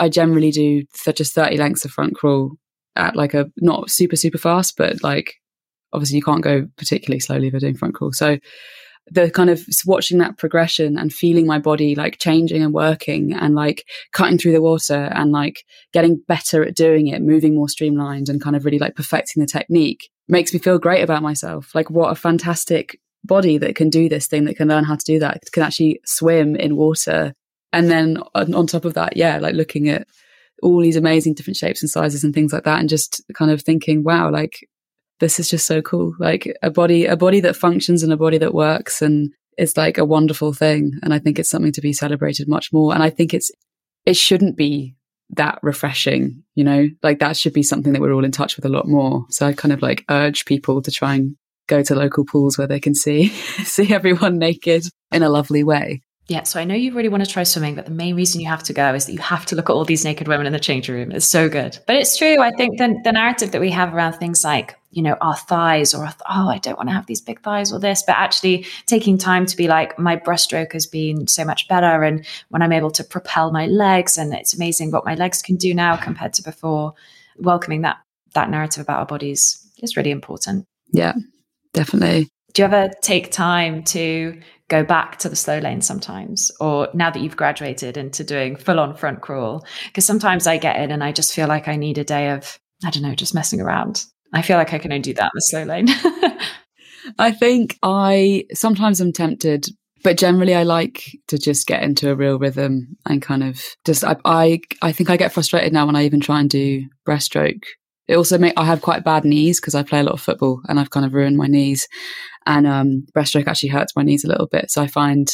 [0.00, 2.52] I generally do just 30 lengths of front crawl
[2.96, 5.34] at like a not super, super fast, but like
[5.92, 8.12] obviously you can't go particularly slowly if you're doing front crawl.
[8.12, 8.38] So
[9.10, 13.54] the kind of watching that progression and feeling my body like changing and working and
[13.54, 18.28] like cutting through the water and like getting better at doing it, moving more streamlined
[18.28, 21.74] and kind of really like perfecting the technique makes me feel great about myself.
[21.74, 25.04] Like what a fantastic body that can do this thing, that can learn how to
[25.04, 27.34] do that, can actually swim in water.
[27.72, 30.06] And then on, on top of that, yeah, like looking at
[30.62, 33.62] all these amazing different shapes and sizes and things like that and just kind of
[33.62, 34.68] thinking, wow, like
[35.20, 36.14] this is just so cool.
[36.18, 39.98] Like a body, a body that functions and a body that works and is like
[39.98, 40.92] a wonderful thing.
[41.02, 42.94] And I think it's something to be celebrated much more.
[42.94, 43.50] And I think it's,
[44.06, 44.96] it shouldn't be
[45.30, 48.64] that refreshing, you know, like that should be something that we're all in touch with
[48.64, 49.26] a lot more.
[49.30, 51.36] So I kind of like urge people to try and
[51.68, 53.28] go to local pools where they can see,
[53.64, 56.02] see everyone naked in a lovely way.
[56.26, 58.48] Yeah, so I know you really want to try swimming, but the main reason you
[58.48, 60.52] have to go is that you have to look at all these naked women in
[60.52, 61.10] the changing room.
[61.10, 61.76] It's so good.
[61.88, 62.40] But it's true.
[62.40, 65.94] I think the, the narrative that we have around things like, you know, our thighs
[65.94, 69.18] or, oh, I don't want to have these big thighs or this, but actually taking
[69.18, 72.02] time to be like, my breaststroke has been so much better.
[72.02, 75.56] And when I'm able to propel my legs, and it's amazing what my legs can
[75.56, 76.94] do now compared to before,
[77.38, 77.98] welcoming that
[78.34, 80.64] that narrative about our bodies is really important.
[80.92, 81.14] Yeah,
[81.72, 82.28] definitely.
[82.52, 87.10] Do you ever take time to go back to the slow lane sometimes or now
[87.10, 91.02] that you've graduated into doing full on front crawl because sometimes i get in and
[91.02, 94.06] i just feel like i need a day of i don't know just messing around
[94.32, 95.88] i feel like i can only do that in the slow lane
[97.18, 99.66] i think i sometimes i'm tempted
[100.02, 104.04] but generally i like to just get into a real rhythm and kind of just
[104.04, 107.64] i i, I think i get frustrated now when i even try and do breaststroke
[108.10, 110.60] it also make I have quite bad knees because I play a lot of football
[110.68, 111.86] and I've kind of ruined my knees.
[112.44, 114.68] And um, breaststroke actually hurts my knees a little bit.
[114.68, 115.32] So I find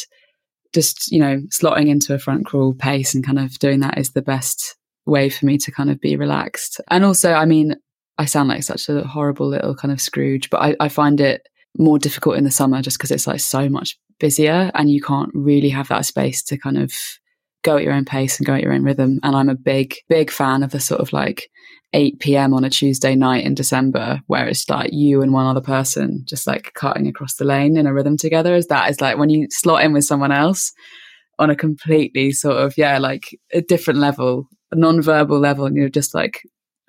[0.75, 4.11] just, you know, slotting into a front crawl pace and kind of doing that is
[4.11, 4.75] the best
[5.07, 6.79] way for me to kind of be relaxed.
[6.91, 7.77] And also, I mean,
[8.17, 11.47] I sound like such a horrible little kind of Scrooge, but I, I find it
[11.77, 15.29] more difficult in the summer just because it's like so much busier and you can't
[15.33, 16.91] really have that space to kind of
[17.63, 19.19] go at your own pace and go at your own rhythm.
[19.23, 21.49] And I'm a big, big fan of the sort of like
[21.93, 22.53] 8 p.m.
[22.53, 26.47] on a Tuesday night in December, where it's like you and one other person just
[26.47, 28.55] like cutting across the lane in a rhythm together.
[28.55, 30.73] Is that is like when you slot in with someone else
[31.39, 35.89] on a completely sort of, yeah, like a different level, a non-verbal level, and you're
[35.89, 36.41] just like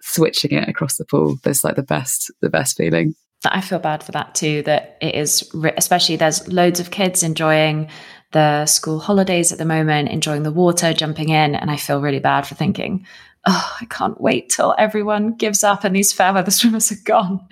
[0.09, 1.39] switching it across the pool.
[1.45, 3.15] That's like the best, the best feeling.
[3.45, 4.63] I feel bad for that too.
[4.63, 7.89] That it is, especially there's loads of kids enjoying
[8.33, 12.19] the school holidays at the moment, enjoying the water, jumping in, and I feel really
[12.19, 13.07] bad for thinking,
[13.47, 17.47] oh, I can't wait till everyone gives up and these fair weather swimmers are gone.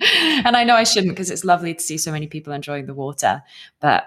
[0.45, 2.93] and I know I shouldn't because it's lovely to see so many people enjoying the
[2.93, 3.43] water,
[3.79, 4.05] but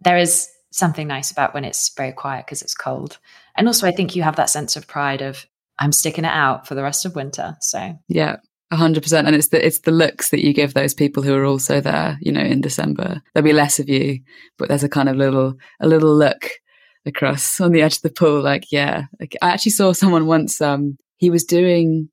[0.00, 3.18] there is something nice about when it's very quiet because it's cold.
[3.56, 5.46] And also, I think you have that sense of pride of
[5.80, 7.56] I'm sticking it out for the rest of winter.
[7.60, 8.36] So yeah,
[8.72, 9.26] hundred percent.
[9.26, 12.18] And it's the it's the looks that you give those people who are also there.
[12.20, 14.20] You know, in December there'll be less of you,
[14.58, 16.50] but there's a kind of little a little look
[17.06, 18.42] across on the edge of the pool.
[18.42, 20.60] Like, yeah, like, I actually saw someone once.
[20.60, 22.08] Um, he was doing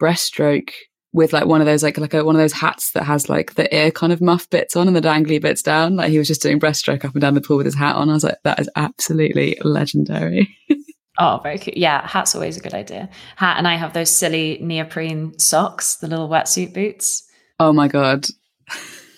[0.00, 0.70] breaststroke
[1.12, 3.54] with like one of those like like a, one of those hats that has like
[3.54, 5.96] the ear kind of muff bits on and the dangly bits down.
[5.96, 8.10] Like he was just doing breaststroke up and down the pool with his hat on.
[8.10, 10.56] I was like, that is absolutely legendary.
[11.18, 11.76] Oh, very cute.
[11.76, 13.08] Yeah, hat's always a good idea.
[13.36, 17.28] Hat, and I have those silly neoprene socks, the little wetsuit boots.
[17.58, 18.26] Oh my God.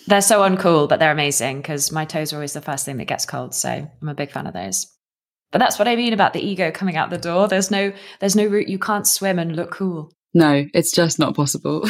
[0.07, 3.05] they're so uncool, but they're amazing because my toes are always the first thing that
[3.05, 3.55] gets cold.
[3.55, 4.87] So I'm a big fan of those.
[5.53, 7.49] But that's what I mean about the ego coming out the door.
[7.49, 10.13] There's no there's no route you can't swim and look cool.
[10.33, 11.85] No, it's just not possible.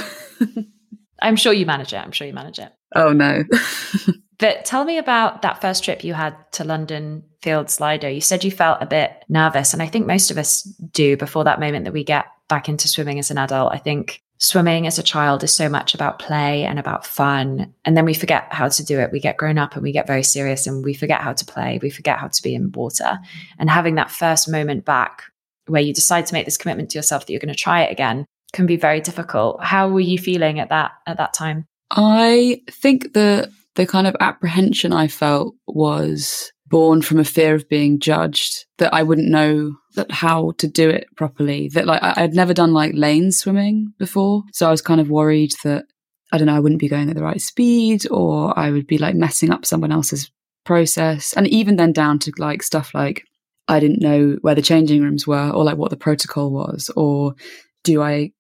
[1.23, 1.99] I'm sure you manage it.
[1.99, 2.73] I'm sure you manage it.
[2.95, 3.45] Oh no.
[4.41, 8.09] but tell me about that first trip you had to London Fields Lido.
[8.09, 11.45] You said you felt a bit nervous, and I think most of us do before
[11.45, 13.73] that moment that we get back into swimming as an adult.
[13.73, 17.75] I think swimming as a child is so much about play and about fun.
[17.85, 19.13] And then we forget how to do it.
[19.13, 21.79] We get grown up and we get very serious and we forget how to play.
[21.83, 23.19] We forget how to be in water.
[23.59, 25.25] And having that first moment back
[25.67, 27.93] where you decide to make this commitment to yourself that you're going to try it
[27.93, 28.25] again
[28.55, 29.63] can be very difficult.
[29.63, 31.67] How were you feeling at that at that time?
[31.91, 37.67] I think the the kind of apprehension I felt was born from a fear of
[37.67, 42.13] being judged that I wouldn't know that how to do it properly that like I,
[42.19, 44.43] I'd never done like lane swimming before.
[44.53, 45.87] So I was kind of worried that
[46.31, 48.99] I don't know I wouldn't be going at the right speed or I would be
[48.99, 50.31] like messing up someone else's
[50.67, 51.33] process.
[51.33, 53.25] And even then down to like stuff like
[53.67, 57.35] I didn't know where the changing rooms were or like what the protocol was or
[57.83, 58.33] do I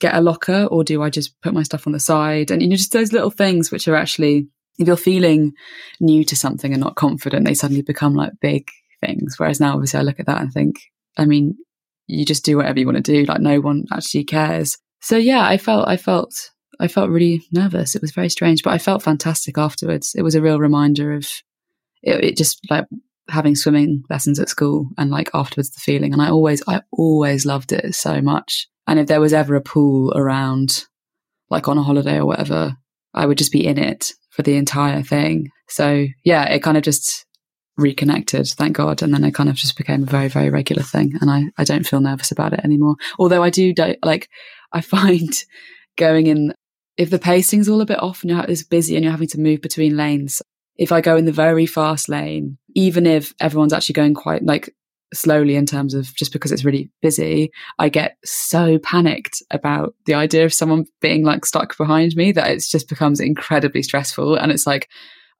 [0.00, 2.50] get a locker or do I just put my stuff on the side?
[2.50, 5.52] And you know just those little things which are actually if you're feeling
[6.00, 8.70] new to something and not confident, they suddenly become like big
[9.04, 9.34] things.
[9.36, 10.76] Whereas now, obviously, I look at that and think,
[11.16, 11.56] I mean,
[12.06, 13.24] you just do whatever you want to do.
[13.24, 14.78] Like no one actually cares.
[15.00, 16.32] So yeah, I felt, I felt,
[16.80, 17.94] I felt really nervous.
[17.94, 20.14] It was very strange, but I felt fantastic afterwards.
[20.16, 21.28] It was a real reminder of
[22.02, 22.86] it, it just like
[23.28, 26.12] having swimming lessons at school and like afterwards the feeling.
[26.12, 28.68] And I always, I always loved it so much.
[28.86, 30.86] And if there was ever a pool around,
[31.50, 32.76] like on a holiday or whatever,
[33.12, 35.50] I would just be in it for the entire thing.
[35.68, 37.26] So yeah, it kind of just
[37.76, 39.02] reconnected, thank God.
[39.02, 41.14] And then it kind of just became a very, very regular thing.
[41.20, 42.94] And I, I don't feel nervous about it anymore.
[43.18, 43.74] Although I do,
[44.04, 44.28] like,
[44.72, 45.28] I find
[45.96, 46.54] going in,
[46.96, 49.40] if the pacing's all a bit off and you're it's busy and you're having to
[49.40, 50.40] move between lanes,
[50.76, 54.72] if I go in the very fast lane, even if everyone's actually going quite like
[55.14, 60.14] slowly in terms of just because it's really busy, I get so panicked about the
[60.14, 64.36] idea of someone being like stuck behind me that it just becomes incredibly stressful.
[64.36, 64.88] And it's like,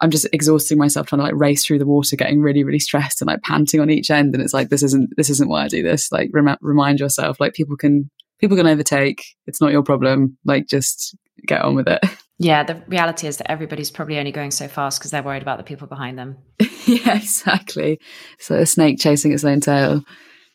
[0.00, 3.20] I'm just exhausting myself trying to like race through the water, getting really, really stressed
[3.20, 4.34] and like panting on each end.
[4.34, 6.12] And it's like, this isn't, this isn't why I do this.
[6.12, 9.24] Like, rem- remind yourself, like people can, people can overtake.
[9.46, 10.38] It's not your problem.
[10.44, 12.00] Like, just get on with it.
[12.40, 15.58] Yeah, the reality is that everybody's probably only going so fast because they're worried about
[15.58, 16.36] the people behind them.
[16.86, 18.00] yeah, exactly.
[18.38, 20.04] So a snake chasing its own tail.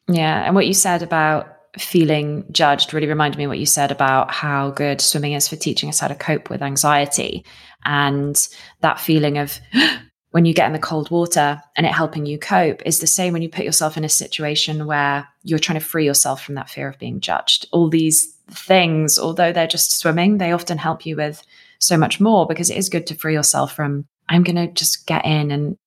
[0.07, 4.31] Yeah, and what you said about feeling judged really reminded me what you said about
[4.31, 7.43] how good swimming is for teaching us how to cope with anxiety
[7.83, 8.47] and
[8.81, 9.59] that feeling of
[10.31, 13.33] when you get in the cold water and it helping you cope is the same
[13.33, 16.69] when you put yourself in a situation where you're trying to free yourself from that
[16.69, 21.15] fear of being judged all these things although they're just swimming they often help you
[21.15, 21.43] with
[21.83, 25.05] so much more because it is good to free yourself from, I'm going to just
[25.05, 25.77] get in and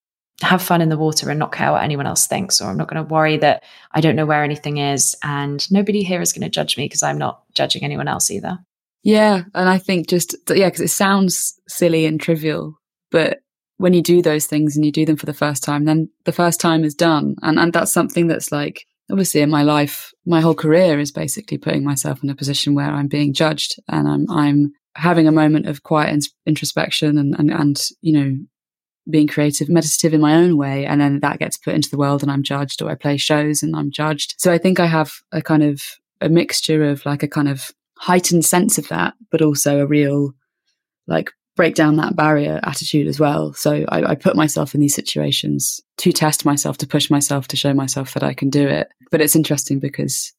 [0.43, 2.89] have fun in the water and not care what anyone else thinks, or I'm not
[2.89, 5.17] going to worry that I don't know where anything is.
[5.23, 8.59] And nobody here is going to judge me because I'm not judging anyone else either.
[9.03, 9.45] Yeah.
[9.55, 12.75] And I think just, yeah, because it sounds silly and trivial,
[13.11, 13.39] but
[13.79, 16.33] when you do those things and you do them for the first time, then the
[16.33, 17.37] first time is done.
[17.43, 21.59] And, and that's something that's like, obviously in my life, my whole career is basically
[21.59, 25.67] putting myself in a position where I'm being judged and I'm, I'm having a moment
[25.67, 28.37] of quiet introspection and, and, and, you know,
[29.09, 30.85] being creative, meditative in my own way.
[30.85, 33.63] And then that gets put into the world and I'm judged or I play shows
[33.63, 34.35] and I'm judged.
[34.39, 35.83] So I think I have a kind of
[36.21, 40.33] a mixture of like a kind of heightened sense of that, but also a real
[41.07, 43.53] like break down that barrier attitude as well.
[43.55, 47.57] So I, I, put myself in these situations to test myself, to push myself, to
[47.57, 48.89] show myself that I can do it.
[49.11, 50.35] But it's interesting because,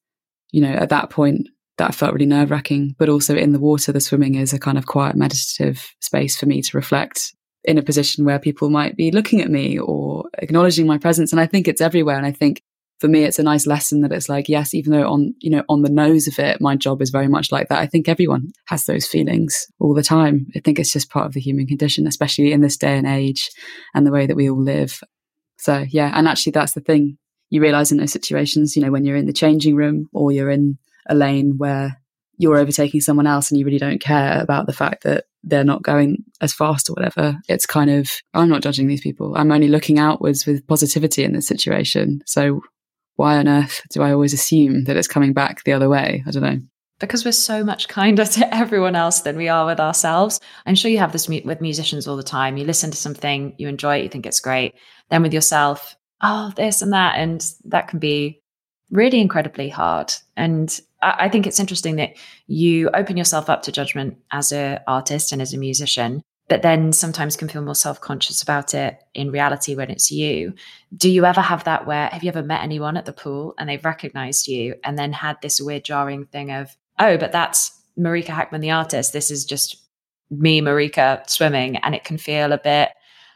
[0.52, 2.96] you know, at that point, that felt really nerve wracking.
[2.98, 6.46] But also in the water, the swimming is a kind of quiet meditative space for
[6.46, 10.88] me to reflect in a position where people might be looking at me or acknowledging
[10.88, 11.32] my presence.
[11.32, 12.18] And I think it's everywhere.
[12.18, 12.62] And I think
[13.00, 15.64] for me, it's a nice lesson that it's like, yes, even though on, you know,
[15.70, 17.80] on the nose of it, my job is very much like that.
[17.80, 20.48] I think everyone has those feelings all the time.
[20.56, 23.52] I think it's just part of the human condition, especially in this day and age
[23.94, 25.02] and the way that we all live.
[25.58, 26.12] So yeah.
[26.16, 27.18] And actually that's the thing
[27.50, 30.50] you realize in those situations, you know, when you're in the changing room or you're
[30.50, 32.00] in a lane where
[32.38, 35.82] you're overtaking someone else and you really don't care about the fact that they're not
[35.82, 37.38] going as fast or whatever.
[37.48, 39.36] It's kind of, I'm not judging these people.
[39.36, 42.22] I'm only looking outwards with positivity in this situation.
[42.26, 42.62] So
[43.16, 46.24] why on earth do I always assume that it's coming back the other way?
[46.26, 46.60] I don't know.
[47.00, 50.40] Because we're so much kinder to everyone else than we are with ourselves.
[50.66, 52.58] I'm sure you have this with musicians all the time.
[52.58, 54.76] You listen to something, you enjoy it, you think it's great.
[55.10, 57.18] Then with yourself, oh, this and that.
[57.18, 58.42] And that can be
[58.92, 60.14] really incredibly hard.
[60.36, 65.32] And I think it's interesting that you open yourself up to judgment as an artist
[65.32, 69.32] and as a musician, but then sometimes can feel more self conscious about it in
[69.32, 70.54] reality when it's you.
[70.96, 73.70] Do you ever have that where have you ever met anyone at the pool and
[73.70, 78.30] they've recognized you and then had this weird jarring thing of, oh, but that's Marika
[78.30, 79.14] Hackman, the artist.
[79.14, 79.78] This is just
[80.30, 81.78] me, Marika, swimming.
[81.78, 82.90] And it can feel a bit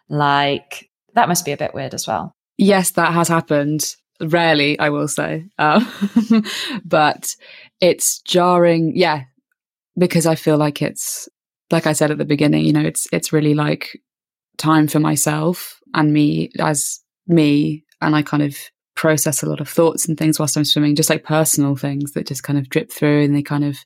[0.09, 2.35] like that must be a bit weird as well.
[2.57, 3.95] Yes, that has happened.
[4.21, 5.45] Rarely, I will say.
[5.57, 5.91] Um,
[6.85, 7.35] but
[7.79, 8.93] it's jarring.
[8.95, 9.23] Yeah.
[9.97, 11.27] Because I feel like it's
[11.71, 13.99] like I said at the beginning, you know, it's it's really like
[14.57, 18.55] time for myself and me as me, and I kind of
[18.95, 22.27] process a lot of thoughts and things whilst I'm swimming, just like personal things that
[22.27, 23.77] just kind of drip through and they kind of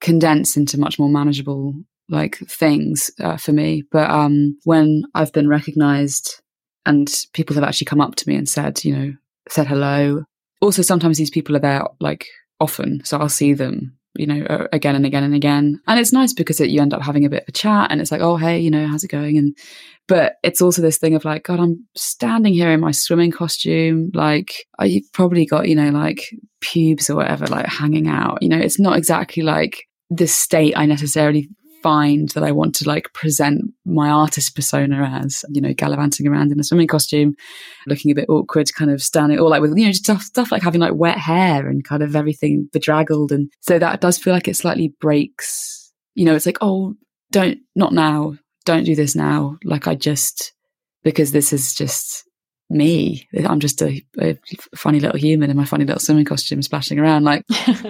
[0.00, 1.74] condense into much more manageable
[2.08, 3.82] like things uh, for me.
[3.90, 6.42] But um, when I've been recognized
[6.86, 9.14] and people have actually come up to me and said, you know,
[9.48, 10.24] said hello.
[10.60, 12.26] Also, sometimes these people are there like
[12.60, 15.80] often, so I'll see them you know, again and again and again.
[15.86, 18.00] And it's nice because it, you end up having a bit of a chat and
[18.00, 19.36] it's like, oh, hey, you know, how's it going?
[19.36, 19.56] And,
[20.08, 24.10] but it's also this thing of like, God, I'm standing here in my swimming costume.
[24.14, 28.42] Like, I've probably got, you know, like pubes or whatever, like hanging out.
[28.42, 31.48] You know, it's not exactly like the state I necessarily
[31.82, 36.52] find that I want to like present my artist persona as, you know, gallivanting around
[36.52, 37.36] in a swimming costume,
[37.86, 40.62] looking a bit awkward, kind of standing, or like with, you know, stuff, stuff like
[40.62, 43.32] having like wet hair and kind of everything bedraggled.
[43.32, 46.94] And so that does feel like it slightly breaks, you know, it's like, oh,
[47.30, 49.56] don't, not now, don't do this now.
[49.64, 50.52] Like I just,
[51.04, 52.24] because this is just,
[52.68, 53.28] me.
[53.46, 54.38] I'm just a, a,
[54.74, 57.24] funny little human in my funny little swimming costume splashing around.
[57.24, 57.44] Like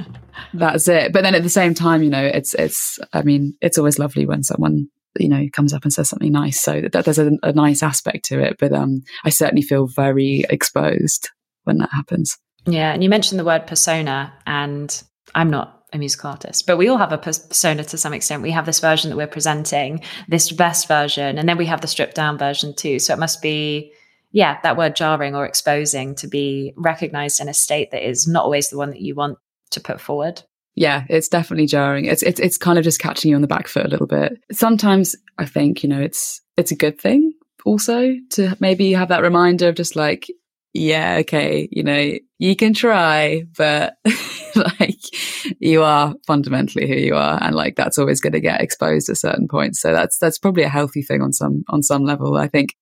[0.55, 1.13] that's it.
[1.13, 2.99] But then at the same time, you know, it's it's.
[3.13, 6.61] I mean, it's always lovely when someone you know comes up and says something nice.
[6.61, 8.57] So that, there's a, a nice aspect to it.
[8.59, 11.31] But um, I certainly feel very exposed
[11.65, 12.37] when that happens.
[12.67, 15.03] Yeah, and you mentioned the word persona, and
[15.35, 18.43] I'm not a musical artist, but we all have a persona to some extent.
[18.43, 21.87] We have this version that we're presenting, this best version, and then we have the
[21.87, 22.99] stripped down version too.
[22.99, 23.93] So it must be
[24.33, 28.45] yeah, that word jarring or exposing to be recognized in a state that is not
[28.45, 29.39] always the one that you want
[29.71, 30.43] to put forward.
[30.75, 32.05] Yeah, it's definitely jarring.
[32.05, 34.39] It's it's it's kind of just catching you on the back foot a little bit.
[34.53, 37.33] Sometimes I think, you know, it's it's a good thing
[37.65, 40.27] also to maybe have that reminder of just like,
[40.75, 43.97] yeah, okay, you know, you can try, but
[44.55, 45.01] like
[45.59, 49.17] you are fundamentally who you are and like that's always going to get exposed at
[49.17, 49.81] certain points.
[49.81, 52.37] So that's that's probably a healthy thing on some on some level.
[52.37, 52.75] I think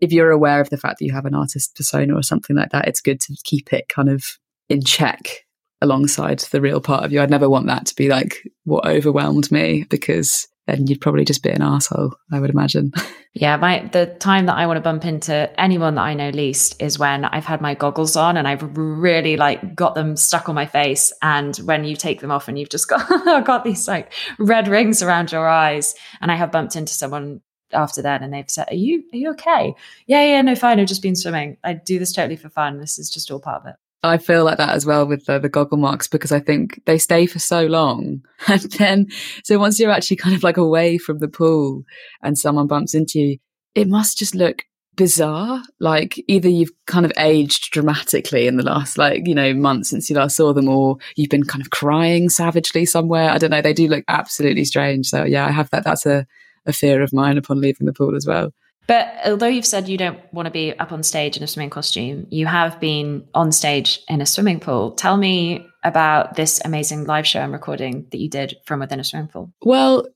[0.00, 2.70] if you're aware of the fact that you have an artist persona or something like
[2.70, 4.24] that, it's good to keep it kind of
[4.68, 5.44] in check
[5.82, 7.20] alongside the real part of you.
[7.20, 11.42] I'd never want that to be like what overwhelmed me because then you'd probably just
[11.42, 12.92] be an asshole, I would imagine.
[13.32, 16.82] Yeah, my the time that I want to bump into anyone that I know least
[16.82, 20.56] is when I've had my goggles on and I've really like got them stuck on
[20.56, 21.12] my face.
[21.22, 23.06] And when you take them off and you've just got
[23.46, 27.40] got these like red rings around your eyes, and I have bumped into someone
[27.72, 29.74] after that and they've said are you are you okay
[30.06, 32.98] yeah yeah no fine i've just been swimming i do this totally for fun this
[32.98, 35.48] is just all part of it I feel like that as well with the, the
[35.48, 38.22] goggle marks because I think they stay for so long.
[38.48, 39.08] And then,
[39.44, 41.84] so once you're actually kind of like away from the pool
[42.22, 43.38] and someone bumps into you,
[43.74, 44.64] it must just look
[44.96, 45.62] bizarre.
[45.78, 50.08] Like either you've kind of aged dramatically in the last like, you know, months since
[50.08, 53.30] you last saw them or you've been kind of crying savagely somewhere.
[53.30, 53.60] I don't know.
[53.60, 55.08] They do look absolutely strange.
[55.08, 55.84] So yeah, I have that.
[55.84, 56.26] That's a,
[56.66, 58.52] a fear of mine upon leaving the pool as well.
[58.86, 61.70] But although you've said you don't want to be up on stage in a swimming
[61.70, 64.92] costume, you have been on stage in a swimming pool.
[64.92, 69.04] Tell me about this amazing live show and recording that you did from within a
[69.04, 69.52] swimming pool.
[69.62, 70.06] Well,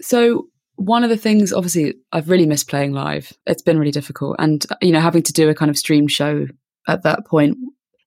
[0.00, 3.34] so one of the things, obviously, I've really missed playing live.
[3.46, 4.36] It's been really difficult.
[4.38, 6.46] And, you know, having to do a kind of stream show
[6.88, 7.58] at that point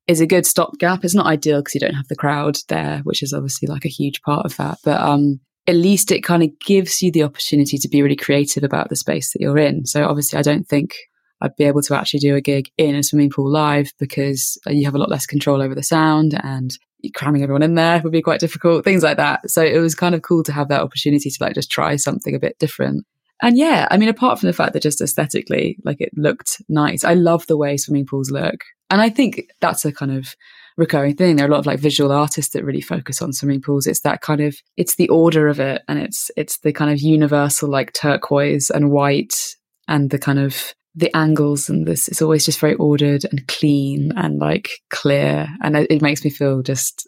[0.08, 1.06] is a good stopgap.
[1.06, 3.90] It's not ideal because you don't have the crowd there, which is obviously like a
[3.90, 4.80] huge part of that.
[4.84, 8.64] But um, at least it kind of gives you the opportunity to be really creative
[8.64, 9.86] about the space that you're in.
[9.86, 10.96] So obviously, I don't think
[11.42, 14.72] I'd be able to actually do a gig in a swimming pool live because uh,
[14.72, 16.72] you have a lot less control over the sound and
[17.16, 19.50] cramming everyone in there would be quite difficult, things like that.
[19.50, 22.34] So it was kind of cool to have that opportunity to like just try something
[22.34, 23.06] a bit different.
[23.42, 27.04] And yeah, I mean, apart from the fact that just aesthetically, like it looked nice,
[27.04, 28.64] I love the way swimming pools look.
[28.90, 30.34] And I think that's a kind of
[30.78, 31.36] recurring thing.
[31.36, 33.88] There are a lot of like visual artists that really focus on swimming pools.
[33.88, 37.00] It's that kind of it's the order of it and it's it's the kind of
[37.00, 39.56] universal like turquoise and white
[39.88, 44.12] and the kind of the angles and this it's always just very ordered and clean
[44.16, 47.08] and like clear and it, it makes me feel just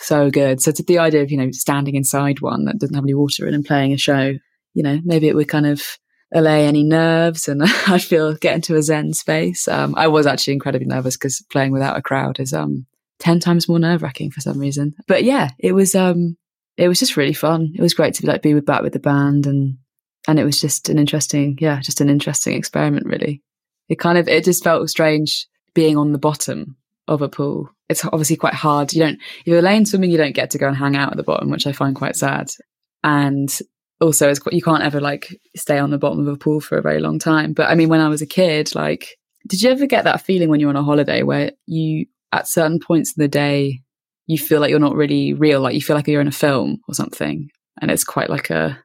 [0.00, 0.60] so good.
[0.60, 3.46] So to the idea of, you know, standing inside one that doesn't have any water
[3.46, 4.34] in and playing a show,
[4.74, 5.82] you know, maybe it would kind of
[6.32, 9.68] allay any nerves and I'd feel get into a zen space.
[9.68, 12.86] Um, I was actually incredibly nervous because playing without a crowd is um
[13.18, 14.94] 10 times more nerve wracking for some reason.
[15.06, 16.36] But yeah, it was, um,
[16.76, 17.72] it was just really fun.
[17.74, 19.78] It was great to like be with, back with the band and,
[20.26, 23.42] and it was just an interesting, yeah, just an interesting experiment really.
[23.88, 26.76] It kind of, it just felt strange being on the bottom
[27.08, 27.70] of a pool.
[27.88, 28.92] It's obviously quite hard.
[28.92, 31.16] You don't, if you're lane swimming, you don't get to go and hang out at
[31.16, 32.50] the bottom, which I find quite sad.
[33.02, 33.50] And
[34.00, 36.82] also, it's, you can't ever like stay on the bottom of a pool for a
[36.82, 37.52] very long time.
[37.54, 39.16] But I mean, when I was a kid, like,
[39.46, 42.78] did you ever get that feeling when you're on a holiday where you at certain
[42.78, 43.80] points in the day,
[44.26, 44.46] you mm-hmm.
[44.46, 46.94] feel like you're not really real, like you feel like you're in a film or
[46.94, 47.48] something.
[47.80, 48.78] And it's quite like a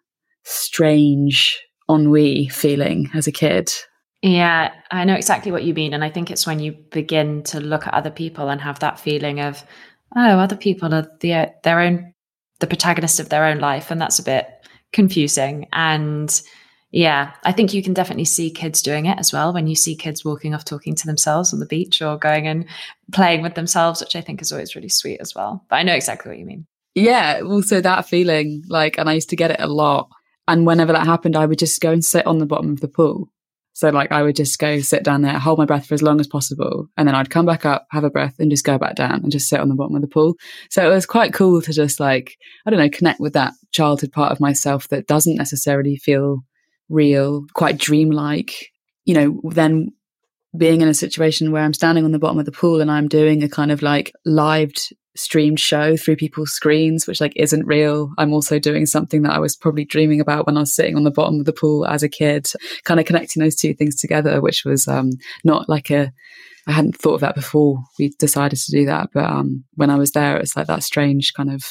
[0.43, 3.71] strange ennui feeling as a kid.
[4.21, 5.93] Yeah, I know exactly what you mean.
[5.93, 8.99] And I think it's when you begin to look at other people and have that
[8.99, 9.63] feeling of,
[10.15, 12.13] oh, other people are the, uh, their own,
[12.59, 13.91] the protagonist of their own life.
[13.91, 14.47] And that's a bit
[14.93, 15.67] confusing.
[15.73, 16.41] And
[16.93, 19.95] yeah, I think you can definitely see kids doing it as well when you see
[19.95, 22.65] kids walking off talking to themselves on the beach or going and
[23.11, 25.65] playing with themselves, which I think is always really sweet as well.
[25.69, 26.67] But I know exactly what you mean.
[26.93, 30.07] Yeah, also that feeling, like, and I used to get it a lot.
[30.47, 32.87] And whenever that happened, I would just go and sit on the bottom of the
[32.87, 33.27] pool.
[33.75, 36.19] So, like, I would just go sit down there, hold my breath for as long
[36.19, 38.93] as possible, and then I'd come back up, have a breath, and just go back
[38.93, 40.35] down and just sit on the bottom of the pool.
[40.69, 42.35] So it was quite cool to just, like,
[42.67, 46.43] I don't know, connect with that childhood part of myself that doesn't necessarily feel
[46.89, 48.53] real, quite dreamlike.
[49.05, 49.89] You know, then
[50.57, 53.07] being in a situation where I'm standing on the bottom of the pool and I'm
[53.07, 58.11] doing a kind of like lived streamed show through people's screens, which like isn't real.
[58.17, 61.03] I'm also doing something that I was probably dreaming about when I was sitting on
[61.03, 62.47] the bottom of the pool as a kid,
[62.83, 65.11] kind of connecting those two things together, which was um,
[65.43, 66.11] not like a,
[66.67, 69.09] I hadn't thought of that before we decided to do that.
[69.13, 71.63] But um, when I was there, it's like that strange kind of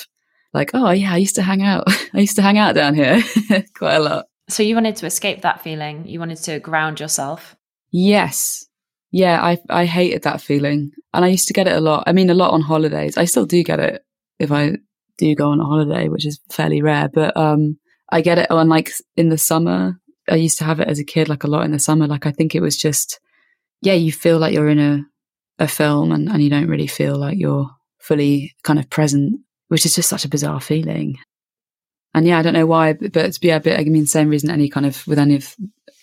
[0.52, 1.84] like, oh yeah, I used to hang out.
[2.14, 3.22] I used to hang out down here
[3.74, 4.26] quite a lot.
[4.48, 6.06] So you wanted to escape that feeling.
[6.06, 7.56] You wanted to ground yourself.
[7.90, 8.66] Yes.
[9.10, 10.90] Yeah, I I hated that feeling.
[11.14, 12.04] And I used to get it a lot.
[12.06, 13.16] I mean a lot on holidays.
[13.16, 14.04] I still do get it
[14.38, 14.76] if I
[15.18, 17.78] do go on a holiday, which is fairly rare, but um
[18.10, 19.98] I get it on like in the summer.
[20.28, 22.06] I used to have it as a kid like a lot in the summer.
[22.06, 23.20] Like I think it was just
[23.82, 25.04] yeah, you feel like you're in a
[25.58, 27.70] a film and, and you don't really feel like you're
[28.00, 29.38] fully kind of present,
[29.68, 31.18] which is just such a bizarre feeling
[32.14, 34.86] and yeah, I don't know why, but yeah, but I mean, same reason any kind
[34.86, 35.56] of with any of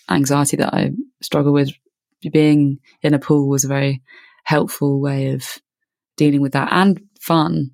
[0.08, 0.90] anxiety that I
[1.22, 1.70] struggle with,
[2.32, 4.02] being in a pool was a very
[4.44, 5.58] helpful way of
[6.16, 7.70] dealing with that and fun.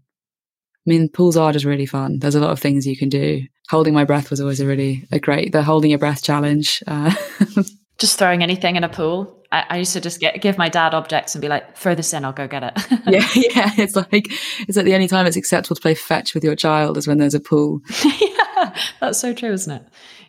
[0.87, 2.19] I mean, pools are just really fun.
[2.19, 3.43] There's a lot of things you can do.
[3.71, 6.83] Holding my breath was always a really a great the holding your breath challenge.
[6.87, 7.13] Uh,
[7.99, 9.43] just throwing anything in a pool.
[9.57, 12.13] I, I, used to just get give my dad objects and be like, "Throw this
[12.13, 12.73] in, I'll go get it."
[13.07, 13.73] yeah, yeah.
[13.79, 14.29] It's like
[14.69, 17.19] it's like the only time it's acceptable to play fetch with your child is when
[17.19, 17.81] there's a pool.
[18.05, 19.83] yeah, that's so true, isn't it?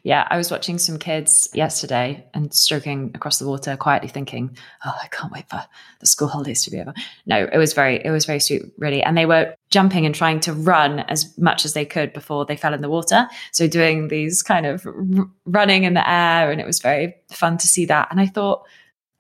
[0.04, 4.96] Yeah, I was watching some kids yesterday and stroking across the water, quietly thinking, "Oh,
[5.04, 5.62] I can't wait for
[6.00, 6.94] the school holidays to be over."
[7.26, 9.04] No, it was very, it was very sweet, really.
[9.04, 12.56] And they were jumping and trying to run as much as they could before they
[12.56, 13.28] fell in the water.
[13.52, 17.58] So doing these kind of r- running in the air, and it was very fun
[17.58, 18.08] to see that.
[18.10, 18.64] And I thought,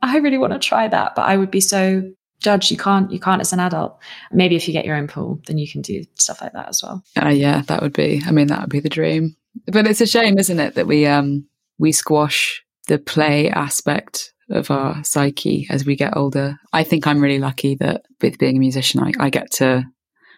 [0.01, 2.03] I really want to try that, but I would be so
[2.39, 2.71] judged.
[2.71, 3.99] You can't, you can't as an adult.
[4.31, 6.83] Maybe if you get your own pool, then you can do stuff like that as
[6.83, 7.03] well.
[7.21, 8.21] Uh, yeah, that would be.
[8.25, 9.35] I mean, that would be the dream.
[9.65, 11.47] But it's a shame, isn't it, that we um
[11.79, 16.57] we squash the play aspect of our psyche as we get older.
[16.71, 19.83] I think I'm really lucky that with being a musician, I, I get to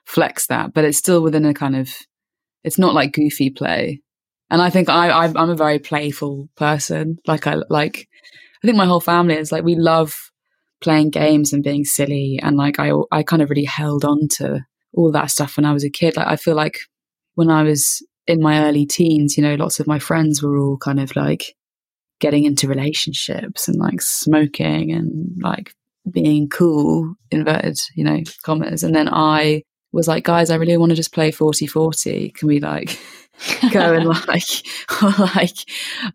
[0.06, 1.94] flex that, but it's still within a kind of,
[2.64, 4.02] it's not like goofy play.
[4.50, 7.20] And I think I, I I'm a very playful person.
[7.28, 8.09] Like I like,
[8.64, 10.32] I think my whole family is like we love
[10.82, 14.66] playing games and being silly, and like I I kind of really held on to
[14.94, 16.18] all that stuff when I was a kid.
[16.18, 16.80] Like I feel like
[17.36, 20.78] when I was in my early teens, you know, lots of my friends were all
[20.78, 21.56] kind of like
[22.20, 25.74] getting into relationships and like smoking and like
[26.12, 28.84] being cool, inverted, you know, commas.
[28.84, 32.30] And then I was like, guys, I really want to just play 40 40.
[32.32, 33.00] Can we like
[33.72, 34.44] go and like,
[35.36, 35.58] like,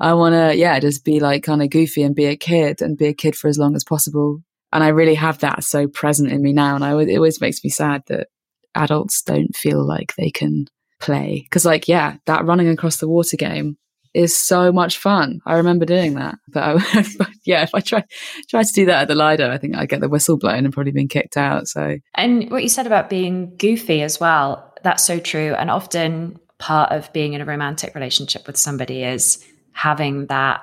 [0.00, 2.96] I want to, yeah, just be like kind of goofy and be a kid and
[2.96, 4.38] be a kid for as long as possible.
[4.72, 6.74] And I really have that so present in me now.
[6.74, 8.28] And I, it always makes me sad that
[8.74, 10.66] adults don't feel like they can
[11.00, 11.46] play.
[11.50, 13.76] Cause like, yeah, that running across the water game
[14.14, 15.40] is so much fun.
[15.44, 16.36] I remember doing that.
[16.48, 17.04] But, I,
[17.44, 18.04] yeah, if I try
[18.48, 20.72] try to do that at the Lido, I think I'd get the whistle blown and
[20.72, 21.66] probably been kicked out.
[21.68, 25.54] So And what you said about being goofy as well, that's so true.
[25.54, 30.62] And often part of being in a romantic relationship with somebody is having that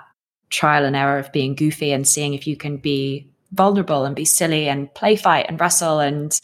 [0.49, 4.26] trial and error of being goofy and seeing if you can be vulnerable and be
[4.26, 6.41] silly and play fight and wrestle and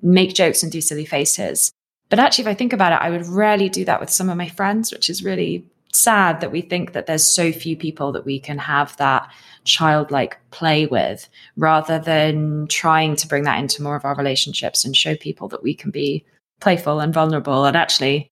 [0.00, 1.72] make jokes and do silly faces.
[2.08, 4.36] But actually, if I think about it, I would rarely do that with some of
[4.36, 8.24] my friends, which is really sad that we think that there's so few people that
[8.24, 9.28] we can have that
[9.64, 14.96] childlike play with rather than trying to bring that into more of our relationships and
[14.96, 16.24] show people that we can be
[16.60, 18.29] playful and vulnerable and actually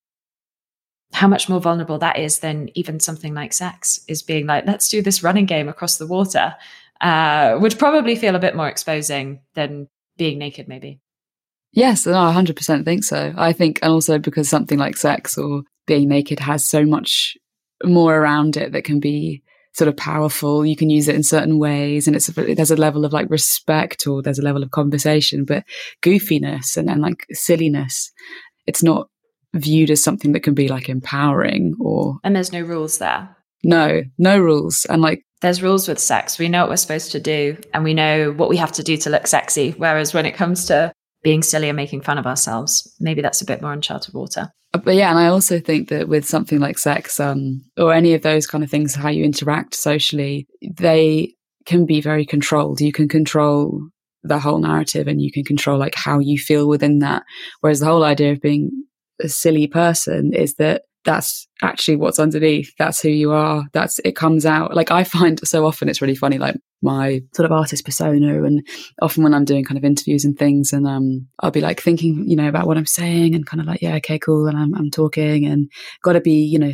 [1.13, 4.89] how much more vulnerable that is than even something like sex is being like let's
[4.89, 6.55] do this running game across the water
[7.01, 11.01] uh, would probably feel a bit more exposing than being naked maybe
[11.73, 15.63] yes no, i 100% think so i think and also because something like sex or
[15.87, 17.37] being naked has so much
[17.85, 19.43] more around it that can be
[19.79, 20.67] sort of powerful.
[20.67, 24.07] You can use it in certain ways, and it's there's a level of like respect
[24.07, 25.45] or there's a level of conversation.
[25.45, 25.65] But
[26.03, 28.13] goofiness and, and like silliness,
[28.67, 29.09] it's not
[29.59, 32.19] viewed as something that can be like empowering or.
[32.25, 33.35] And there's no rules there.
[33.65, 36.39] No, no rules, and like there's rules with sex.
[36.39, 38.97] We know what we're supposed to do, and we know what we have to do
[38.99, 39.73] to look sexy.
[39.77, 40.93] Whereas when it comes to
[41.23, 44.53] being silly and making fun of ourselves, maybe that's a bit more uncharted water.
[44.75, 48.15] Uh, but yeah, and I also think that with something like sex, um, or any
[48.15, 51.35] of those kind of things, how you interact socially, they
[51.67, 52.81] can be very controlled.
[52.81, 53.81] You can control
[54.23, 57.23] the whole narrative and you can control like how you feel within that.
[57.61, 58.71] Whereas the whole idea of being
[59.23, 62.73] a silly person is that that's actually what's underneath.
[62.79, 63.65] That's who you are.
[63.73, 64.75] That's it comes out.
[64.75, 68.45] Like I find so often it's really funny, like my sort of artist persona.
[68.45, 68.67] And
[69.01, 72.25] often when I'm doing kind of interviews and things and um I'll be like thinking,
[72.29, 74.47] you know, about what I'm saying and kind of like, yeah, okay, cool.
[74.47, 75.71] And I'm I'm talking and
[76.03, 76.73] gotta be, you know,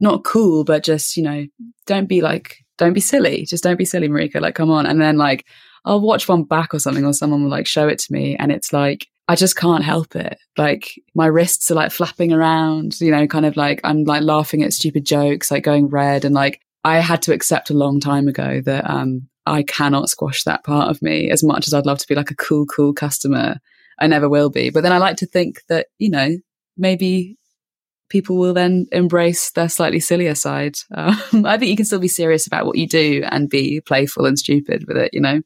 [0.00, 1.44] not cool, but just, you know,
[1.86, 3.44] don't be like don't be silly.
[3.44, 4.40] Just don't be silly, Marika.
[4.40, 4.86] Like, come on.
[4.86, 5.44] And then like
[5.84, 8.50] I'll watch one back or something, or someone will like show it to me, and
[8.50, 10.38] it's like I just can't help it.
[10.58, 14.62] Like my wrists are like flapping around, you know, kind of like I'm like laughing
[14.62, 16.24] at stupid jokes, like going red.
[16.24, 20.44] And like I had to accept a long time ago that um, I cannot squash
[20.44, 22.92] that part of me as much as I'd love to be like a cool, cool
[22.92, 23.56] customer.
[23.98, 24.70] I never will be.
[24.70, 26.36] But then I like to think that, you know,
[26.76, 27.38] maybe
[28.10, 30.76] people will then embrace their slightly sillier side.
[30.96, 34.26] Um, I think you can still be serious about what you do and be playful
[34.26, 35.40] and stupid with it, you know?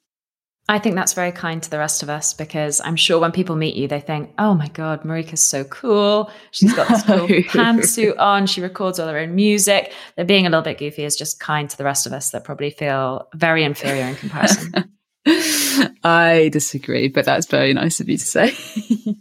[0.70, 3.56] I think that's very kind to the rest of us because I'm sure when people
[3.56, 6.30] meet you, they think, oh my God, Marika's so cool.
[6.50, 8.46] She's got this cool pantsuit on.
[8.46, 9.94] She records all her own music.
[10.16, 12.44] They're being a little bit goofy is just kind to the rest of us that
[12.44, 14.92] probably feel very inferior in comparison.
[16.04, 18.52] I disagree, but that's very nice of you to say.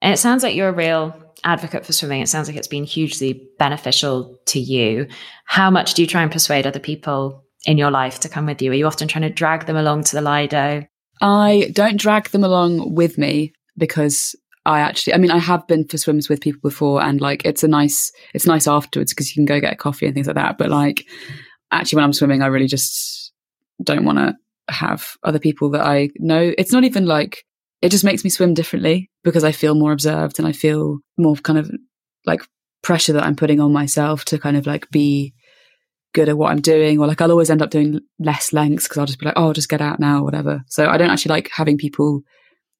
[0.00, 1.14] and it sounds like you're a real
[1.44, 2.22] advocate for swimming.
[2.22, 5.06] It sounds like it's been hugely beneficial to you.
[5.44, 8.62] How much do you try and persuade other people in your life to come with
[8.62, 8.70] you?
[8.70, 10.86] Are you often trying to drag them along to the Lido?
[11.20, 15.86] I don't drag them along with me because I actually, I mean, I have been
[15.86, 19.34] for swims with people before, and like it's a nice, it's nice afterwards because you
[19.34, 20.58] can go get a coffee and things like that.
[20.58, 21.04] But like,
[21.70, 23.32] actually, when I'm swimming, I really just
[23.82, 24.36] don't want to
[24.68, 26.52] have other people that I know.
[26.58, 27.44] It's not even like
[27.80, 31.36] it just makes me swim differently because I feel more observed and I feel more
[31.36, 31.70] kind of
[32.26, 32.42] like
[32.82, 35.34] pressure that I'm putting on myself to kind of like be
[36.14, 38.98] good at what I'm doing, or like I'll always end up doing less lengths because
[38.98, 40.64] I'll just be like, oh, I'll just get out now, whatever.
[40.68, 42.22] So I don't actually like having people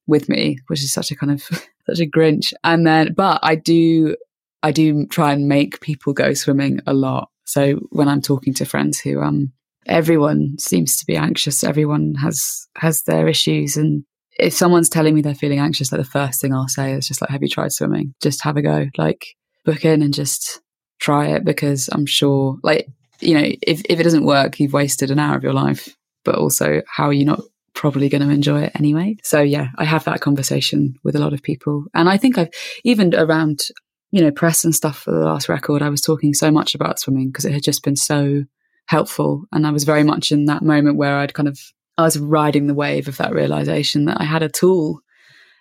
[0.06, 1.42] with me, which is such a kind of
[1.86, 2.52] such a grinch.
[2.64, 4.16] And then, but I do,
[4.62, 7.28] I do try and make people go swimming a lot.
[7.44, 9.52] So when I'm talking to friends who, um,
[9.86, 14.04] everyone seems to be anxious, everyone has has their issues, and
[14.38, 17.20] if someone's telling me they're feeling anxious, like the first thing I'll say is just
[17.20, 18.14] like, have you tried swimming?
[18.22, 19.26] Just have a go, like
[19.64, 20.60] book in and just
[21.00, 22.88] try it because I'm sure, like
[23.20, 25.96] you know, if, if it doesn't work, you've wasted an hour of your life.
[26.24, 27.40] but also how are you not
[27.74, 29.16] probably going to enjoy it anyway?
[29.22, 31.84] So yeah, I have that conversation with a lot of people.
[31.94, 32.50] And I think I've
[32.84, 33.68] even around,
[34.10, 36.98] you know, press and stuff for the last record, I was talking so much about
[36.98, 38.44] swimming because it had just been so
[38.86, 39.44] helpful.
[39.52, 41.58] And I was very much in that moment where I'd kind of,
[41.96, 45.00] I was riding the wave of that realization that I had a tool,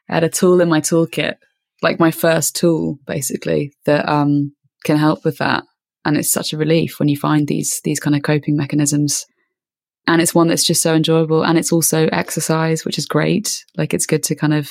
[0.10, 1.36] I had a tool in my toolkit,
[1.82, 4.54] like my first tool basically that, um,
[4.84, 5.64] can help with that.
[6.08, 9.26] And it's such a relief when you find these, these kind of coping mechanisms.
[10.08, 13.66] And it's one that's just so enjoyable and it's also exercise which is great.
[13.76, 14.70] Like it's good to kind of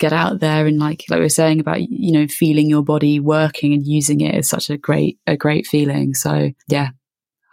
[0.00, 3.20] get out there and like like we were saying about you know feeling your body
[3.20, 6.14] working and using it is such a great a great feeling.
[6.14, 6.88] So yeah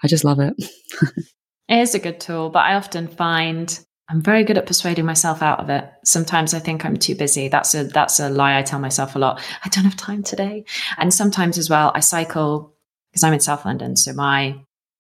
[0.03, 0.53] i just love it.
[1.69, 5.41] It is a good tool but i often find i'm very good at persuading myself
[5.41, 5.89] out of it.
[6.03, 7.47] Sometimes i think i'm too busy.
[7.47, 9.39] That's a that's a lie i tell myself a lot.
[9.63, 10.65] I don't have time today.
[10.97, 12.75] And sometimes as well i cycle
[13.11, 14.55] because i'm in south london so my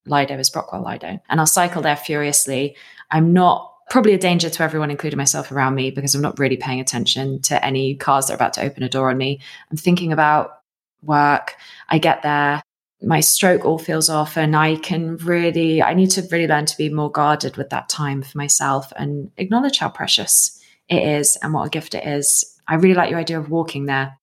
[0.05, 1.19] Lido is Brockwell Lido.
[1.29, 2.75] And I'll cycle there furiously.
[3.11, 6.57] I'm not probably a danger to everyone, including myself around me, because I'm not really
[6.57, 9.39] paying attention to any cars that are about to open a door on me.
[9.69, 10.59] I'm thinking about
[11.03, 11.55] work.
[11.89, 12.61] I get there,
[13.01, 16.77] my stroke all feels off, and I can really, I need to really learn to
[16.77, 21.53] be more guarded with that time for myself and acknowledge how precious it is and
[21.53, 22.59] what a gift it is.
[22.67, 24.17] I really like your idea of walking there.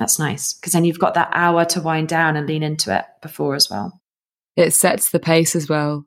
[0.00, 3.04] That's nice because then you've got that hour to wind down and lean into it
[3.22, 4.00] before as well
[4.56, 6.06] it sets the pace as well.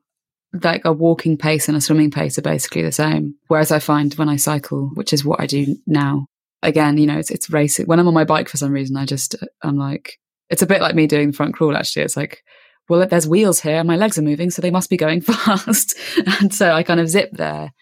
[0.52, 3.34] Like a walking pace and a swimming pace are basically the same.
[3.48, 6.26] Whereas I find when I cycle, which is what I do now,
[6.62, 7.86] again, you know, it's, it's racing.
[7.86, 10.18] When I'm on my bike for some reason, I just, I'm like,
[10.50, 12.04] it's a bit like me doing the front crawl actually.
[12.04, 12.44] It's like,
[12.88, 15.96] well, there's wheels here and my legs are moving, so they must be going fast.
[16.40, 17.72] and so I kind of zip there.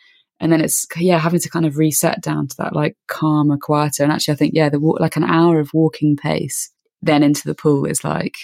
[0.42, 4.02] And then it's, yeah, having to kind of reset down to that like calmer, quieter.
[4.02, 6.70] And actually, I think, yeah, the like an hour of walking pace
[7.00, 8.36] then into the pool is like,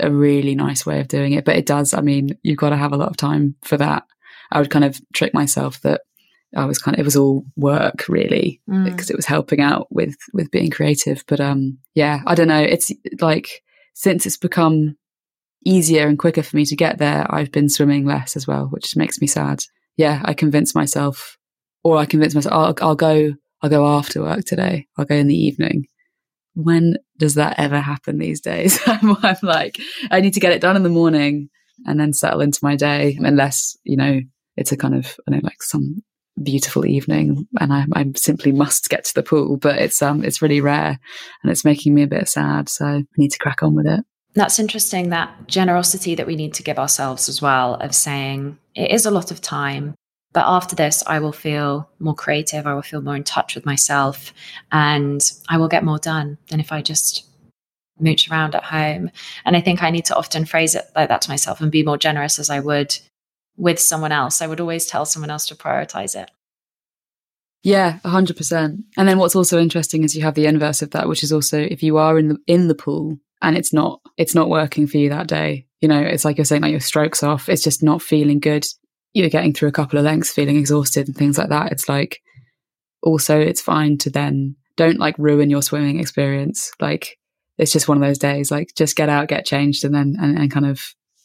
[0.00, 1.44] a really nice way of doing it.
[1.44, 4.04] But it does, I mean, you've got to have a lot of time for that.
[4.52, 6.02] I would kind of trick myself that
[6.56, 8.84] I was kind of, it was all work really mm.
[8.84, 11.24] because it was helping out with, with being creative.
[11.26, 12.62] But, um, yeah, I don't know.
[12.62, 13.64] It's like,
[13.94, 14.96] since it's become
[15.66, 18.94] easier and quicker for me to get there, I've been swimming less as well, which
[18.94, 19.64] makes me sad.
[19.98, 21.36] Yeah, I convince myself,
[21.84, 24.86] or I convince myself, I'll, I'll go, I'll go after work today.
[24.96, 25.84] I'll go in the evening
[26.58, 28.80] when does that ever happen these days?
[28.86, 29.78] I'm, I'm, like,
[30.10, 31.50] I need to get it done in the morning
[31.86, 34.20] and then settle into my day, unless, you know,
[34.56, 36.02] it's a kind of, I know, like some
[36.42, 40.42] beautiful evening and I, I simply must get to the pool, but it's, um, it's
[40.42, 40.98] really rare
[41.42, 42.68] and it's making me a bit sad.
[42.68, 44.04] So I need to crack on with it.
[44.34, 48.90] That's interesting, that generosity that we need to give ourselves as well, of saying it
[48.90, 49.94] is a lot of time.
[50.32, 52.66] But after this, I will feel more creative.
[52.66, 54.32] I will feel more in touch with myself
[54.70, 57.26] and I will get more done than if I just
[57.98, 59.10] mooch around at home.
[59.44, 61.82] And I think I need to often phrase it like that to myself and be
[61.82, 62.96] more generous as I would
[63.56, 64.40] with someone else.
[64.40, 66.30] I would always tell someone else to prioritize it.
[67.64, 68.84] Yeah, 100%.
[68.96, 71.58] And then what's also interesting is you have the inverse of that, which is also
[71.58, 74.98] if you are in the in the pool and it's not it's not working for
[74.98, 77.82] you that day, you know, it's like you're saying like your strokes off, it's just
[77.82, 78.66] not feeling good
[79.14, 82.20] you're getting through a couple of lengths feeling exhausted and things like that, it's like
[83.02, 86.70] also it's fine to then don't like ruin your swimming experience.
[86.80, 87.18] Like
[87.58, 88.50] it's just one of those days.
[88.50, 90.80] Like just get out, get changed, and then and, and kind of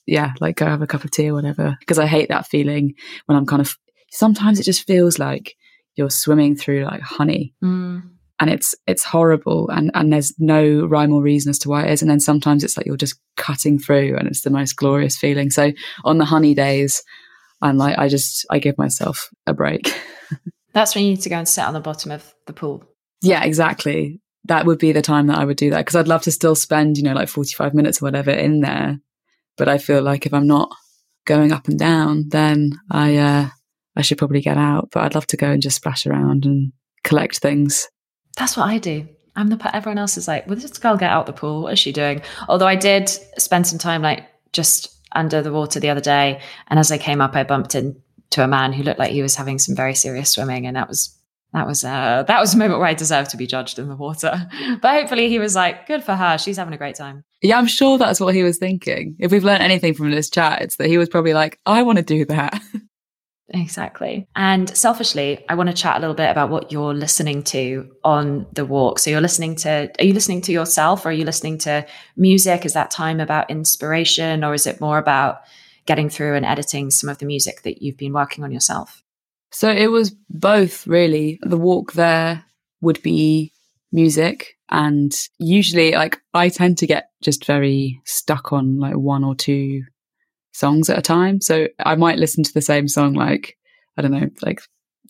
[0.05, 1.78] yeah, like go have a cup of tea or whatever.
[1.80, 2.95] Because I hate that feeling
[3.26, 3.78] when I'm kind of
[4.11, 5.55] sometimes it just feels like
[5.95, 7.53] you're swimming through like honey.
[7.64, 8.09] Mm.
[8.44, 11.91] And it's it's horrible and, and there's no rhyme or reason as to why it
[11.91, 12.02] is.
[12.02, 15.50] And then sometimes it's like you're just cutting through and it's the most glorious feeling.
[15.50, 15.72] So
[16.04, 17.02] on the honey days,
[17.62, 19.98] I'm like, I just, I give myself a break.
[20.74, 22.84] That's when you need to go and sit on the bottom of the pool.
[23.22, 24.20] Yeah, exactly.
[24.44, 26.56] That would be the time that I would do that because I'd love to still
[26.56, 29.00] spend, you know, like 45 minutes or whatever in there.
[29.56, 30.76] But I feel like if I'm not
[31.26, 33.50] going up and down, then I, uh,
[33.96, 34.89] I should probably get out.
[34.91, 36.74] But I'd love to go and just splash around and
[37.06, 37.88] collect things.
[38.38, 39.08] That's what I do.
[39.36, 41.64] I'm the everyone else is like, well, this girl get out the pool.
[41.64, 42.22] What is she doing?
[42.48, 46.80] Although I did spend some time like just under the water the other day, and
[46.80, 49.60] as I came up, I bumped into a man who looked like he was having
[49.60, 51.18] some very serious swimming, and that was
[51.54, 53.96] that was uh, that was a moment where I deserved to be judged in the
[53.96, 54.48] water.
[54.82, 56.38] But hopefully, he was like, "Good for her.
[56.38, 59.16] She's having a great time." Yeah, I'm sure that's what he was thinking.
[59.20, 61.98] If we've learned anything from this chat, it's that he was probably like, "I want
[61.98, 62.62] to do that."
[63.50, 64.28] Exactly.
[64.36, 68.48] And selfishly, I want to chat a little bit about what you're listening to on
[68.54, 69.00] the walk.
[69.00, 71.86] So you're listening to, are you listening to yourself or are you listening to
[72.16, 72.66] music?
[72.66, 75.41] Is that time about inspiration or is it more about
[75.86, 79.04] getting through and editing some of the music that you've been working on yourself?
[79.52, 81.39] So it was both really.
[81.44, 82.46] The walk there
[82.82, 83.52] would be
[83.91, 89.36] music and usually like I tend to get just very stuck on like one or
[89.36, 89.84] two
[90.54, 91.41] songs at a time.
[91.41, 93.58] So I might listen to the same song like,
[93.97, 94.62] I don't know, like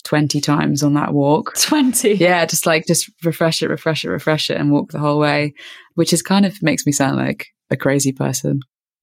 [0.03, 1.55] 20 times on that walk.
[1.59, 2.13] 20.
[2.13, 5.53] Yeah, just like just refresh it, refresh it, refresh it and walk the whole way,
[5.95, 8.61] which is kind of makes me sound like a crazy person.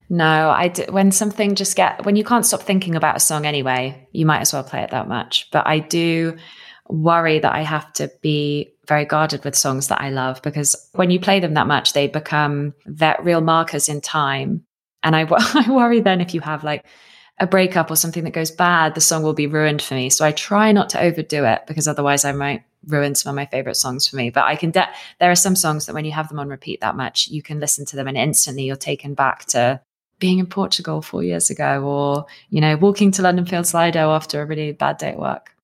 [0.09, 3.45] No, I d- when something just get when you can't stop thinking about a song
[3.45, 5.47] anyway, you might as well play it that much.
[5.51, 6.35] But I do
[6.89, 11.11] worry that I have to be very guarded with songs that I love because when
[11.11, 14.65] you play them that much, they become that real markers in time.
[15.03, 16.85] And I, I worry then if you have like
[17.39, 20.09] a breakup or something that goes bad, the song will be ruined for me.
[20.09, 23.47] So I try not to overdo it because otherwise I might ruin some of my
[23.47, 24.29] favorite songs for me.
[24.29, 24.89] But I can, de-
[25.19, 27.59] there are some songs that when you have them on repeat that much, you can
[27.59, 29.81] listen to them and instantly you're taken back to
[30.19, 34.41] being in Portugal four years ago or, you know, walking to London Fields Lido after
[34.41, 35.55] a really bad day at work.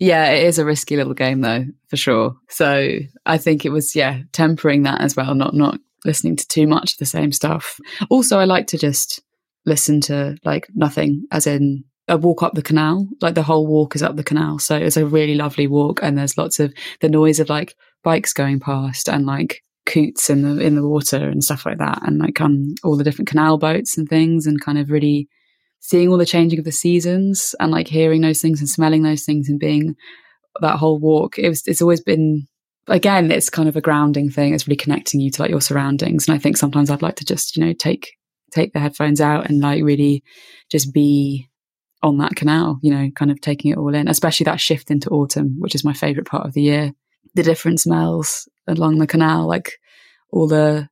[0.00, 2.34] Yeah, it is a risky little game though, for sure.
[2.48, 6.66] So I think it was, yeah, tempering that as well, not, not listening to too
[6.66, 7.78] much of the same stuff.
[8.08, 9.20] Also, I like to just
[9.66, 13.08] listen to like nothing, as in a walk up the canal.
[13.20, 14.58] Like the whole walk is up the canal.
[14.58, 18.32] So it's a really lovely walk and there's lots of the noise of like bikes
[18.32, 22.18] going past and like coots in the in the water and stuff like that and
[22.18, 25.26] like um all the different canal boats and things and kind of really
[25.80, 29.24] seeing all the changing of the seasons and like hearing those things and smelling those
[29.24, 29.96] things and being
[30.60, 32.46] that whole walk it was it's always been
[32.88, 34.54] again it's kind of a grounding thing.
[34.54, 36.28] It's really connecting you to like your surroundings.
[36.28, 38.12] And i think sometimes i'd like to just you know take
[38.52, 40.24] take the headphones out and like really
[40.70, 41.48] just be
[42.02, 45.10] on that canal you know kind of taking it all in especially that shift into
[45.10, 46.92] autumn which is my favorite part of the year.
[47.34, 49.78] The different smells along the canal like
[50.32, 50.88] all the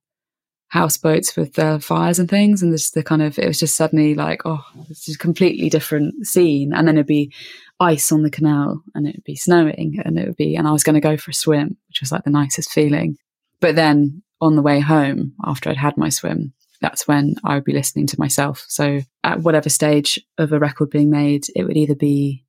[0.68, 4.14] houseboats with the fires and things and this the kind of it was just suddenly
[4.14, 6.72] like oh it's a completely different scene.
[6.74, 7.32] And then it'd be
[7.80, 10.72] ice on the canal and it would be snowing and it would be and I
[10.72, 13.16] was going to go for a swim which was like the nicest feeling.
[13.60, 17.64] But then on the way home after I'd had my swim that's when I would
[17.64, 18.64] be listening to myself.
[18.68, 22.44] So at whatever stage of a record being made it would either be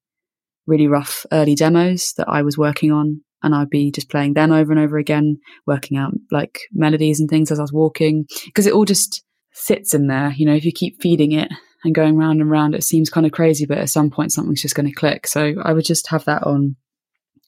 [0.67, 4.51] really rough early demos that I was working on and I'd be just playing them
[4.51, 8.65] over and over again, working out like melodies and things as I was walking, because
[8.65, 9.23] it all just
[9.53, 10.33] sits in there.
[10.35, 11.51] You know, if you keep feeding it
[11.83, 14.61] and going round and round, it seems kind of crazy, but at some point something's
[14.61, 15.27] just going to click.
[15.27, 16.75] So I would just have that on.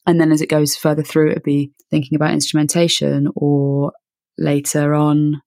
[0.06, 3.92] And then as it goes further through, it'd be thinking about instrumentation or
[4.38, 5.40] later on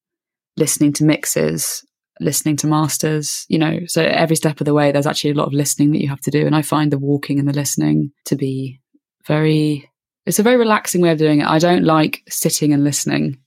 [0.57, 1.83] listening to mixes,
[2.21, 3.79] listening to masters, you know.
[3.87, 6.21] So every step of the way, there's actually a lot of listening that you have
[6.21, 6.45] to do.
[6.45, 8.79] And I find the walking and the listening to be
[9.27, 9.89] very
[10.26, 11.47] it's a very relaxing way of doing it.
[11.47, 13.39] I don't like sitting and listening.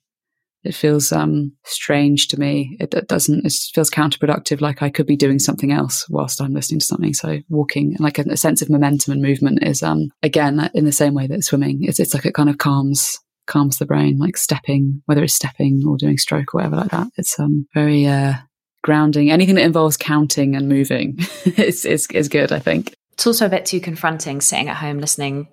[0.64, 2.76] It feels um, strange to me.
[2.80, 3.46] It, it, doesn't.
[3.46, 4.60] It feels counterproductive.
[4.60, 7.14] Like I could be doing something else whilst I'm listening to something.
[7.14, 10.92] So walking, like a, a sense of momentum and movement, is um, again in the
[10.92, 11.80] same way that swimming.
[11.82, 15.82] It's it's like it kind of calms calms the brain, like stepping, whether it's stepping
[15.86, 17.08] or doing stroke or whatever like that.
[17.16, 18.34] It's um very uh,
[18.82, 19.30] grounding.
[19.30, 22.52] Anything that involves counting and moving is, is is good.
[22.52, 25.48] I think it's also a bit too confronting sitting at home listening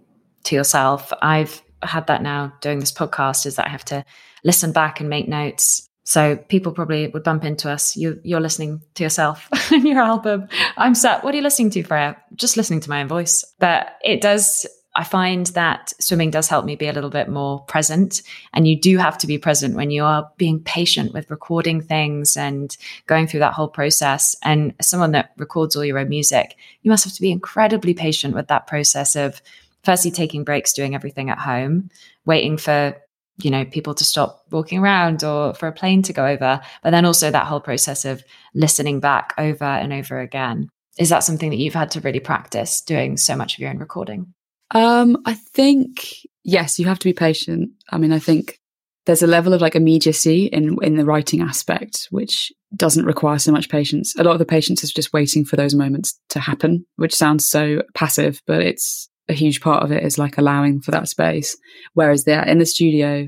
[0.45, 1.11] to yourself.
[1.21, 4.05] I've had that now doing this podcast is that I have to
[4.43, 5.89] listen back and make notes.
[6.03, 7.97] So people probably would bump into us.
[7.97, 10.47] You, you're listening to yourself in your album.
[10.77, 11.23] I'm sat.
[11.23, 12.17] What are you listening to, Freya?
[12.35, 13.43] Just listening to my own voice.
[13.59, 14.67] But it does.
[14.97, 18.21] I find that swimming does help me be a little bit more present.
[18.53, 22.37] And you do have to be present when you are being patient with recording things
[22.37, 22.77] and
[23.07, 24.37] going through that whole process.
[24.43, 28.35] And someone that records all your own music, you must have to be incredibly patient
[28.35, 29.41] with that process of
[29.85, 31.89] firstly taking breaks, doing everything at home,
[32.25, 32.95] waiting for
[33.37, 36.91] you know people to stop walking around or for a plane to go over but
[36.91, 38.23] then also that whole process of
[38.53, 40.69] listening back over and over again.
[40.97, 43.79] Is that something that you've had to really practice doing so much of your own
[43.79, 44.33] recording?
[44.71, 47.71] Um i think yes you have to be patient.
[47.91, 48.59] I mean i think
[49.05, 53.51] there's a level of like immediacy in in the writing aspect which doesn't require so
[53.51, 54.15] much patience.
[54.17, 57.47] A lot of the patience is just waiting for those moments to happen which sounds
[57.47, 61.57] so passive but it's a huge part of it is like allowing for that space.
[61.93, 63.27] Whereas there in the studio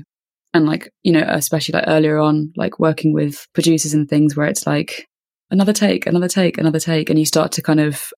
[0.54, 4.46] and like, you know, especially like earlier on, like working with producers and things where
[4.46, 5.06] it's like
[5.50, 7.10] another take, another take, another take.
[7.10, 8.10] And you start to kind of,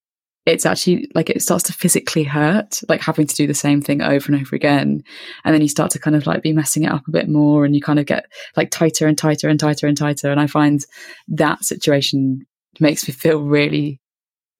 [0.46, 4.02] it's actually like it starts to physically hurt, like having to do the same thing
[4.02, 5.02] over and over again.
[5.44, 7.64] And then you start to kind of like be messing it up a bit more
[7.64, 8.26] and you kind of get
[8.56, 10.30] like tighter and tighter and tighter and tighter.
[10.30, 10.84] And I find
[11.28, 12.46] that situation
[12.78, 14.00] makes me feel really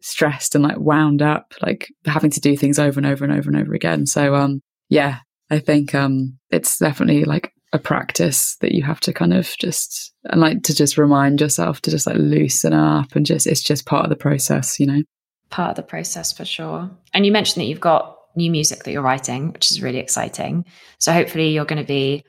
[0.02, 3.50] stressed and like wound up, like having to do things over and over and over
[3.50, 4.06] and over again.
[4.06, 5.18] So, um, yeah,
[5.50, 10.12] I think, um, it's definitely like a practice that you have to kind of just,
[10.24, 13.86] and like to just remind yourself to just like loosen up and just, it's just
[13.86, 15.02] part of the process, you know?
[15.50, 16.90] Part of the process for sure.
[17.12, 20.64] And you mentioned that you've got new music that you're writing, which is really exciting.
[20.98, 22.24] So hopefully you're going to be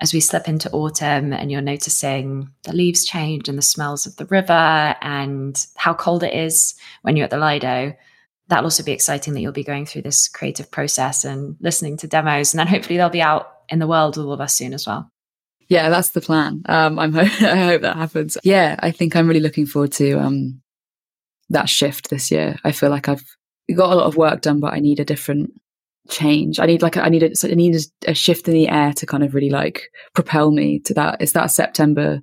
[0.00, 4.16] as we slip into autumn and you're noticing the leaves change and the smells of
[4.16, 7.94] the river and how cold it is when you're at the Lido,
[8.48, 12.08] that'll also be exciting that you'll be going through this creative process and listening to
[12.08, 12.52] demos.
[12.52, 14.86] And then hopefully they'll be out in the world with all of us soon as
[14.86, 15.10] well.
[15.68, 16.62] Yeah, that's the plan.
[16.66, 18.38] Um, I'm ho- I hope that happens.
[18.42, 20.62] Yeah, I think I'm really looking forward to um,
[21.50, 22.58] that shift this year.
[22.64, 23.24] I feel like I've
[23.76, 25.52] got a lot of work done, but I need a different
[26.08, 26.58] change.
[26.58, 27.76] I need like I need a, I need
[28.06, 31.20] a, shift in the air to kind of really like propel me to that.
[31.20, 32.20] It's that September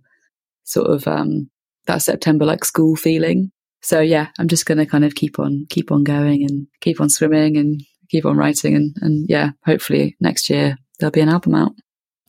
[0.63, 1.49] sort of um,
[1.86, 3.51] that September like school feeling.
[3.82, 7.09] So yeah, I'm just to kind of keep on keep on going and keep on
[7.09, 11.55] swimming and keep on writing and and yeah, hopefully next year there'll be an album
[11.55, 11.73] out.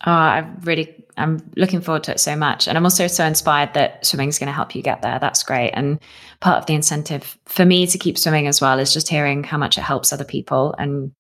[0.06, 2.68] Oh, I really, I'm looking forward to it so much.
[2.68, 5.18] And I'm also so inspired that swimming is going to help you get there.
[5.18, 5.72] That's great.
[5.72, 5.98] And
[6.40, 9.58] part of the incentive for me to keep swimming as well is just hearing how
[9.58, 11.10] much it helps other people and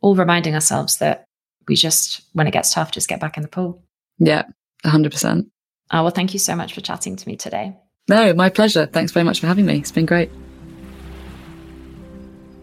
[0.00, 1.24] all reminding ourselves that
[1.68, 3.82] we just, when it gets tough, just get back in the pool.
[4.18, 4.44] Yeah,
[4.84, 5.44] 100%.
[5.44, 5.50] Oh,
[5.90, 7.76] ah, well, thank you so much for chatting to me today.
[8.08, 8.86] No, my pleasure.
[8.86, 9.78] Thanks very much for having me.
[9.78, 10.30] It's been great.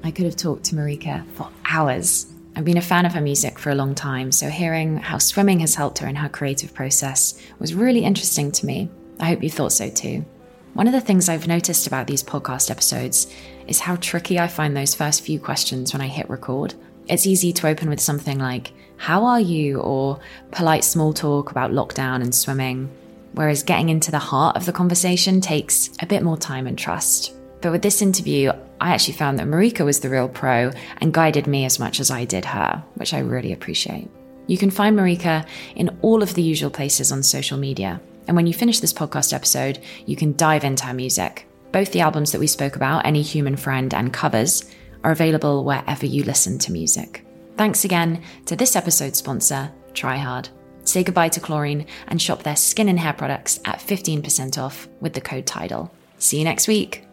[0.03, 2.27] I could have talked to Marika for hours
[2.57, 5.59] I've been a fan of her music for a long time, so hearing how swimming
[5.59, 8.89] has helped her in her creative process was really interesting to me.
[9.19, 10.25] I hope you thought so too.
[10.73, 13.31] One of the things I've noticed about these podcast episodes
[13.67, 16.73] is how tricky I find those first few questions when I hit record.
[17.10, 19.80] It's easy to open with something like, How are you?
[19.80, 20.20] or
[20.51, 22.89] polite small talk about lockdown and swimming,
[23.34, 27.34] whereas getting into the heart of the conversation takes a bit more time and trust.
[27.62, 31.47] But with this interview, I actually found that Marika was the real pro and guided
[31.47, 34.10] me as much as I did her, which I really appreciate.
[34.47, 35.45] You can find Marika
[35.76, 37.99] in all of the usual places on social media.
[38.28, 41.47] And when you finish this podcast episode, you can dive into her music.
[41.72, 44.70] Both the albums that we spoke about, Any Human Friend and Covers,
[45.08, 47.26] are available wherever you listen to music.
[47.55, 50.49] Thanks again to this episode's sponsor, TRIHARD.
[50.84, 55.14] Say goodbye to chlorine and shop their skin and hair products at 15% off with
[55.14, 55.89] the code TIDAL.
[56.18, 57.07] See you next week.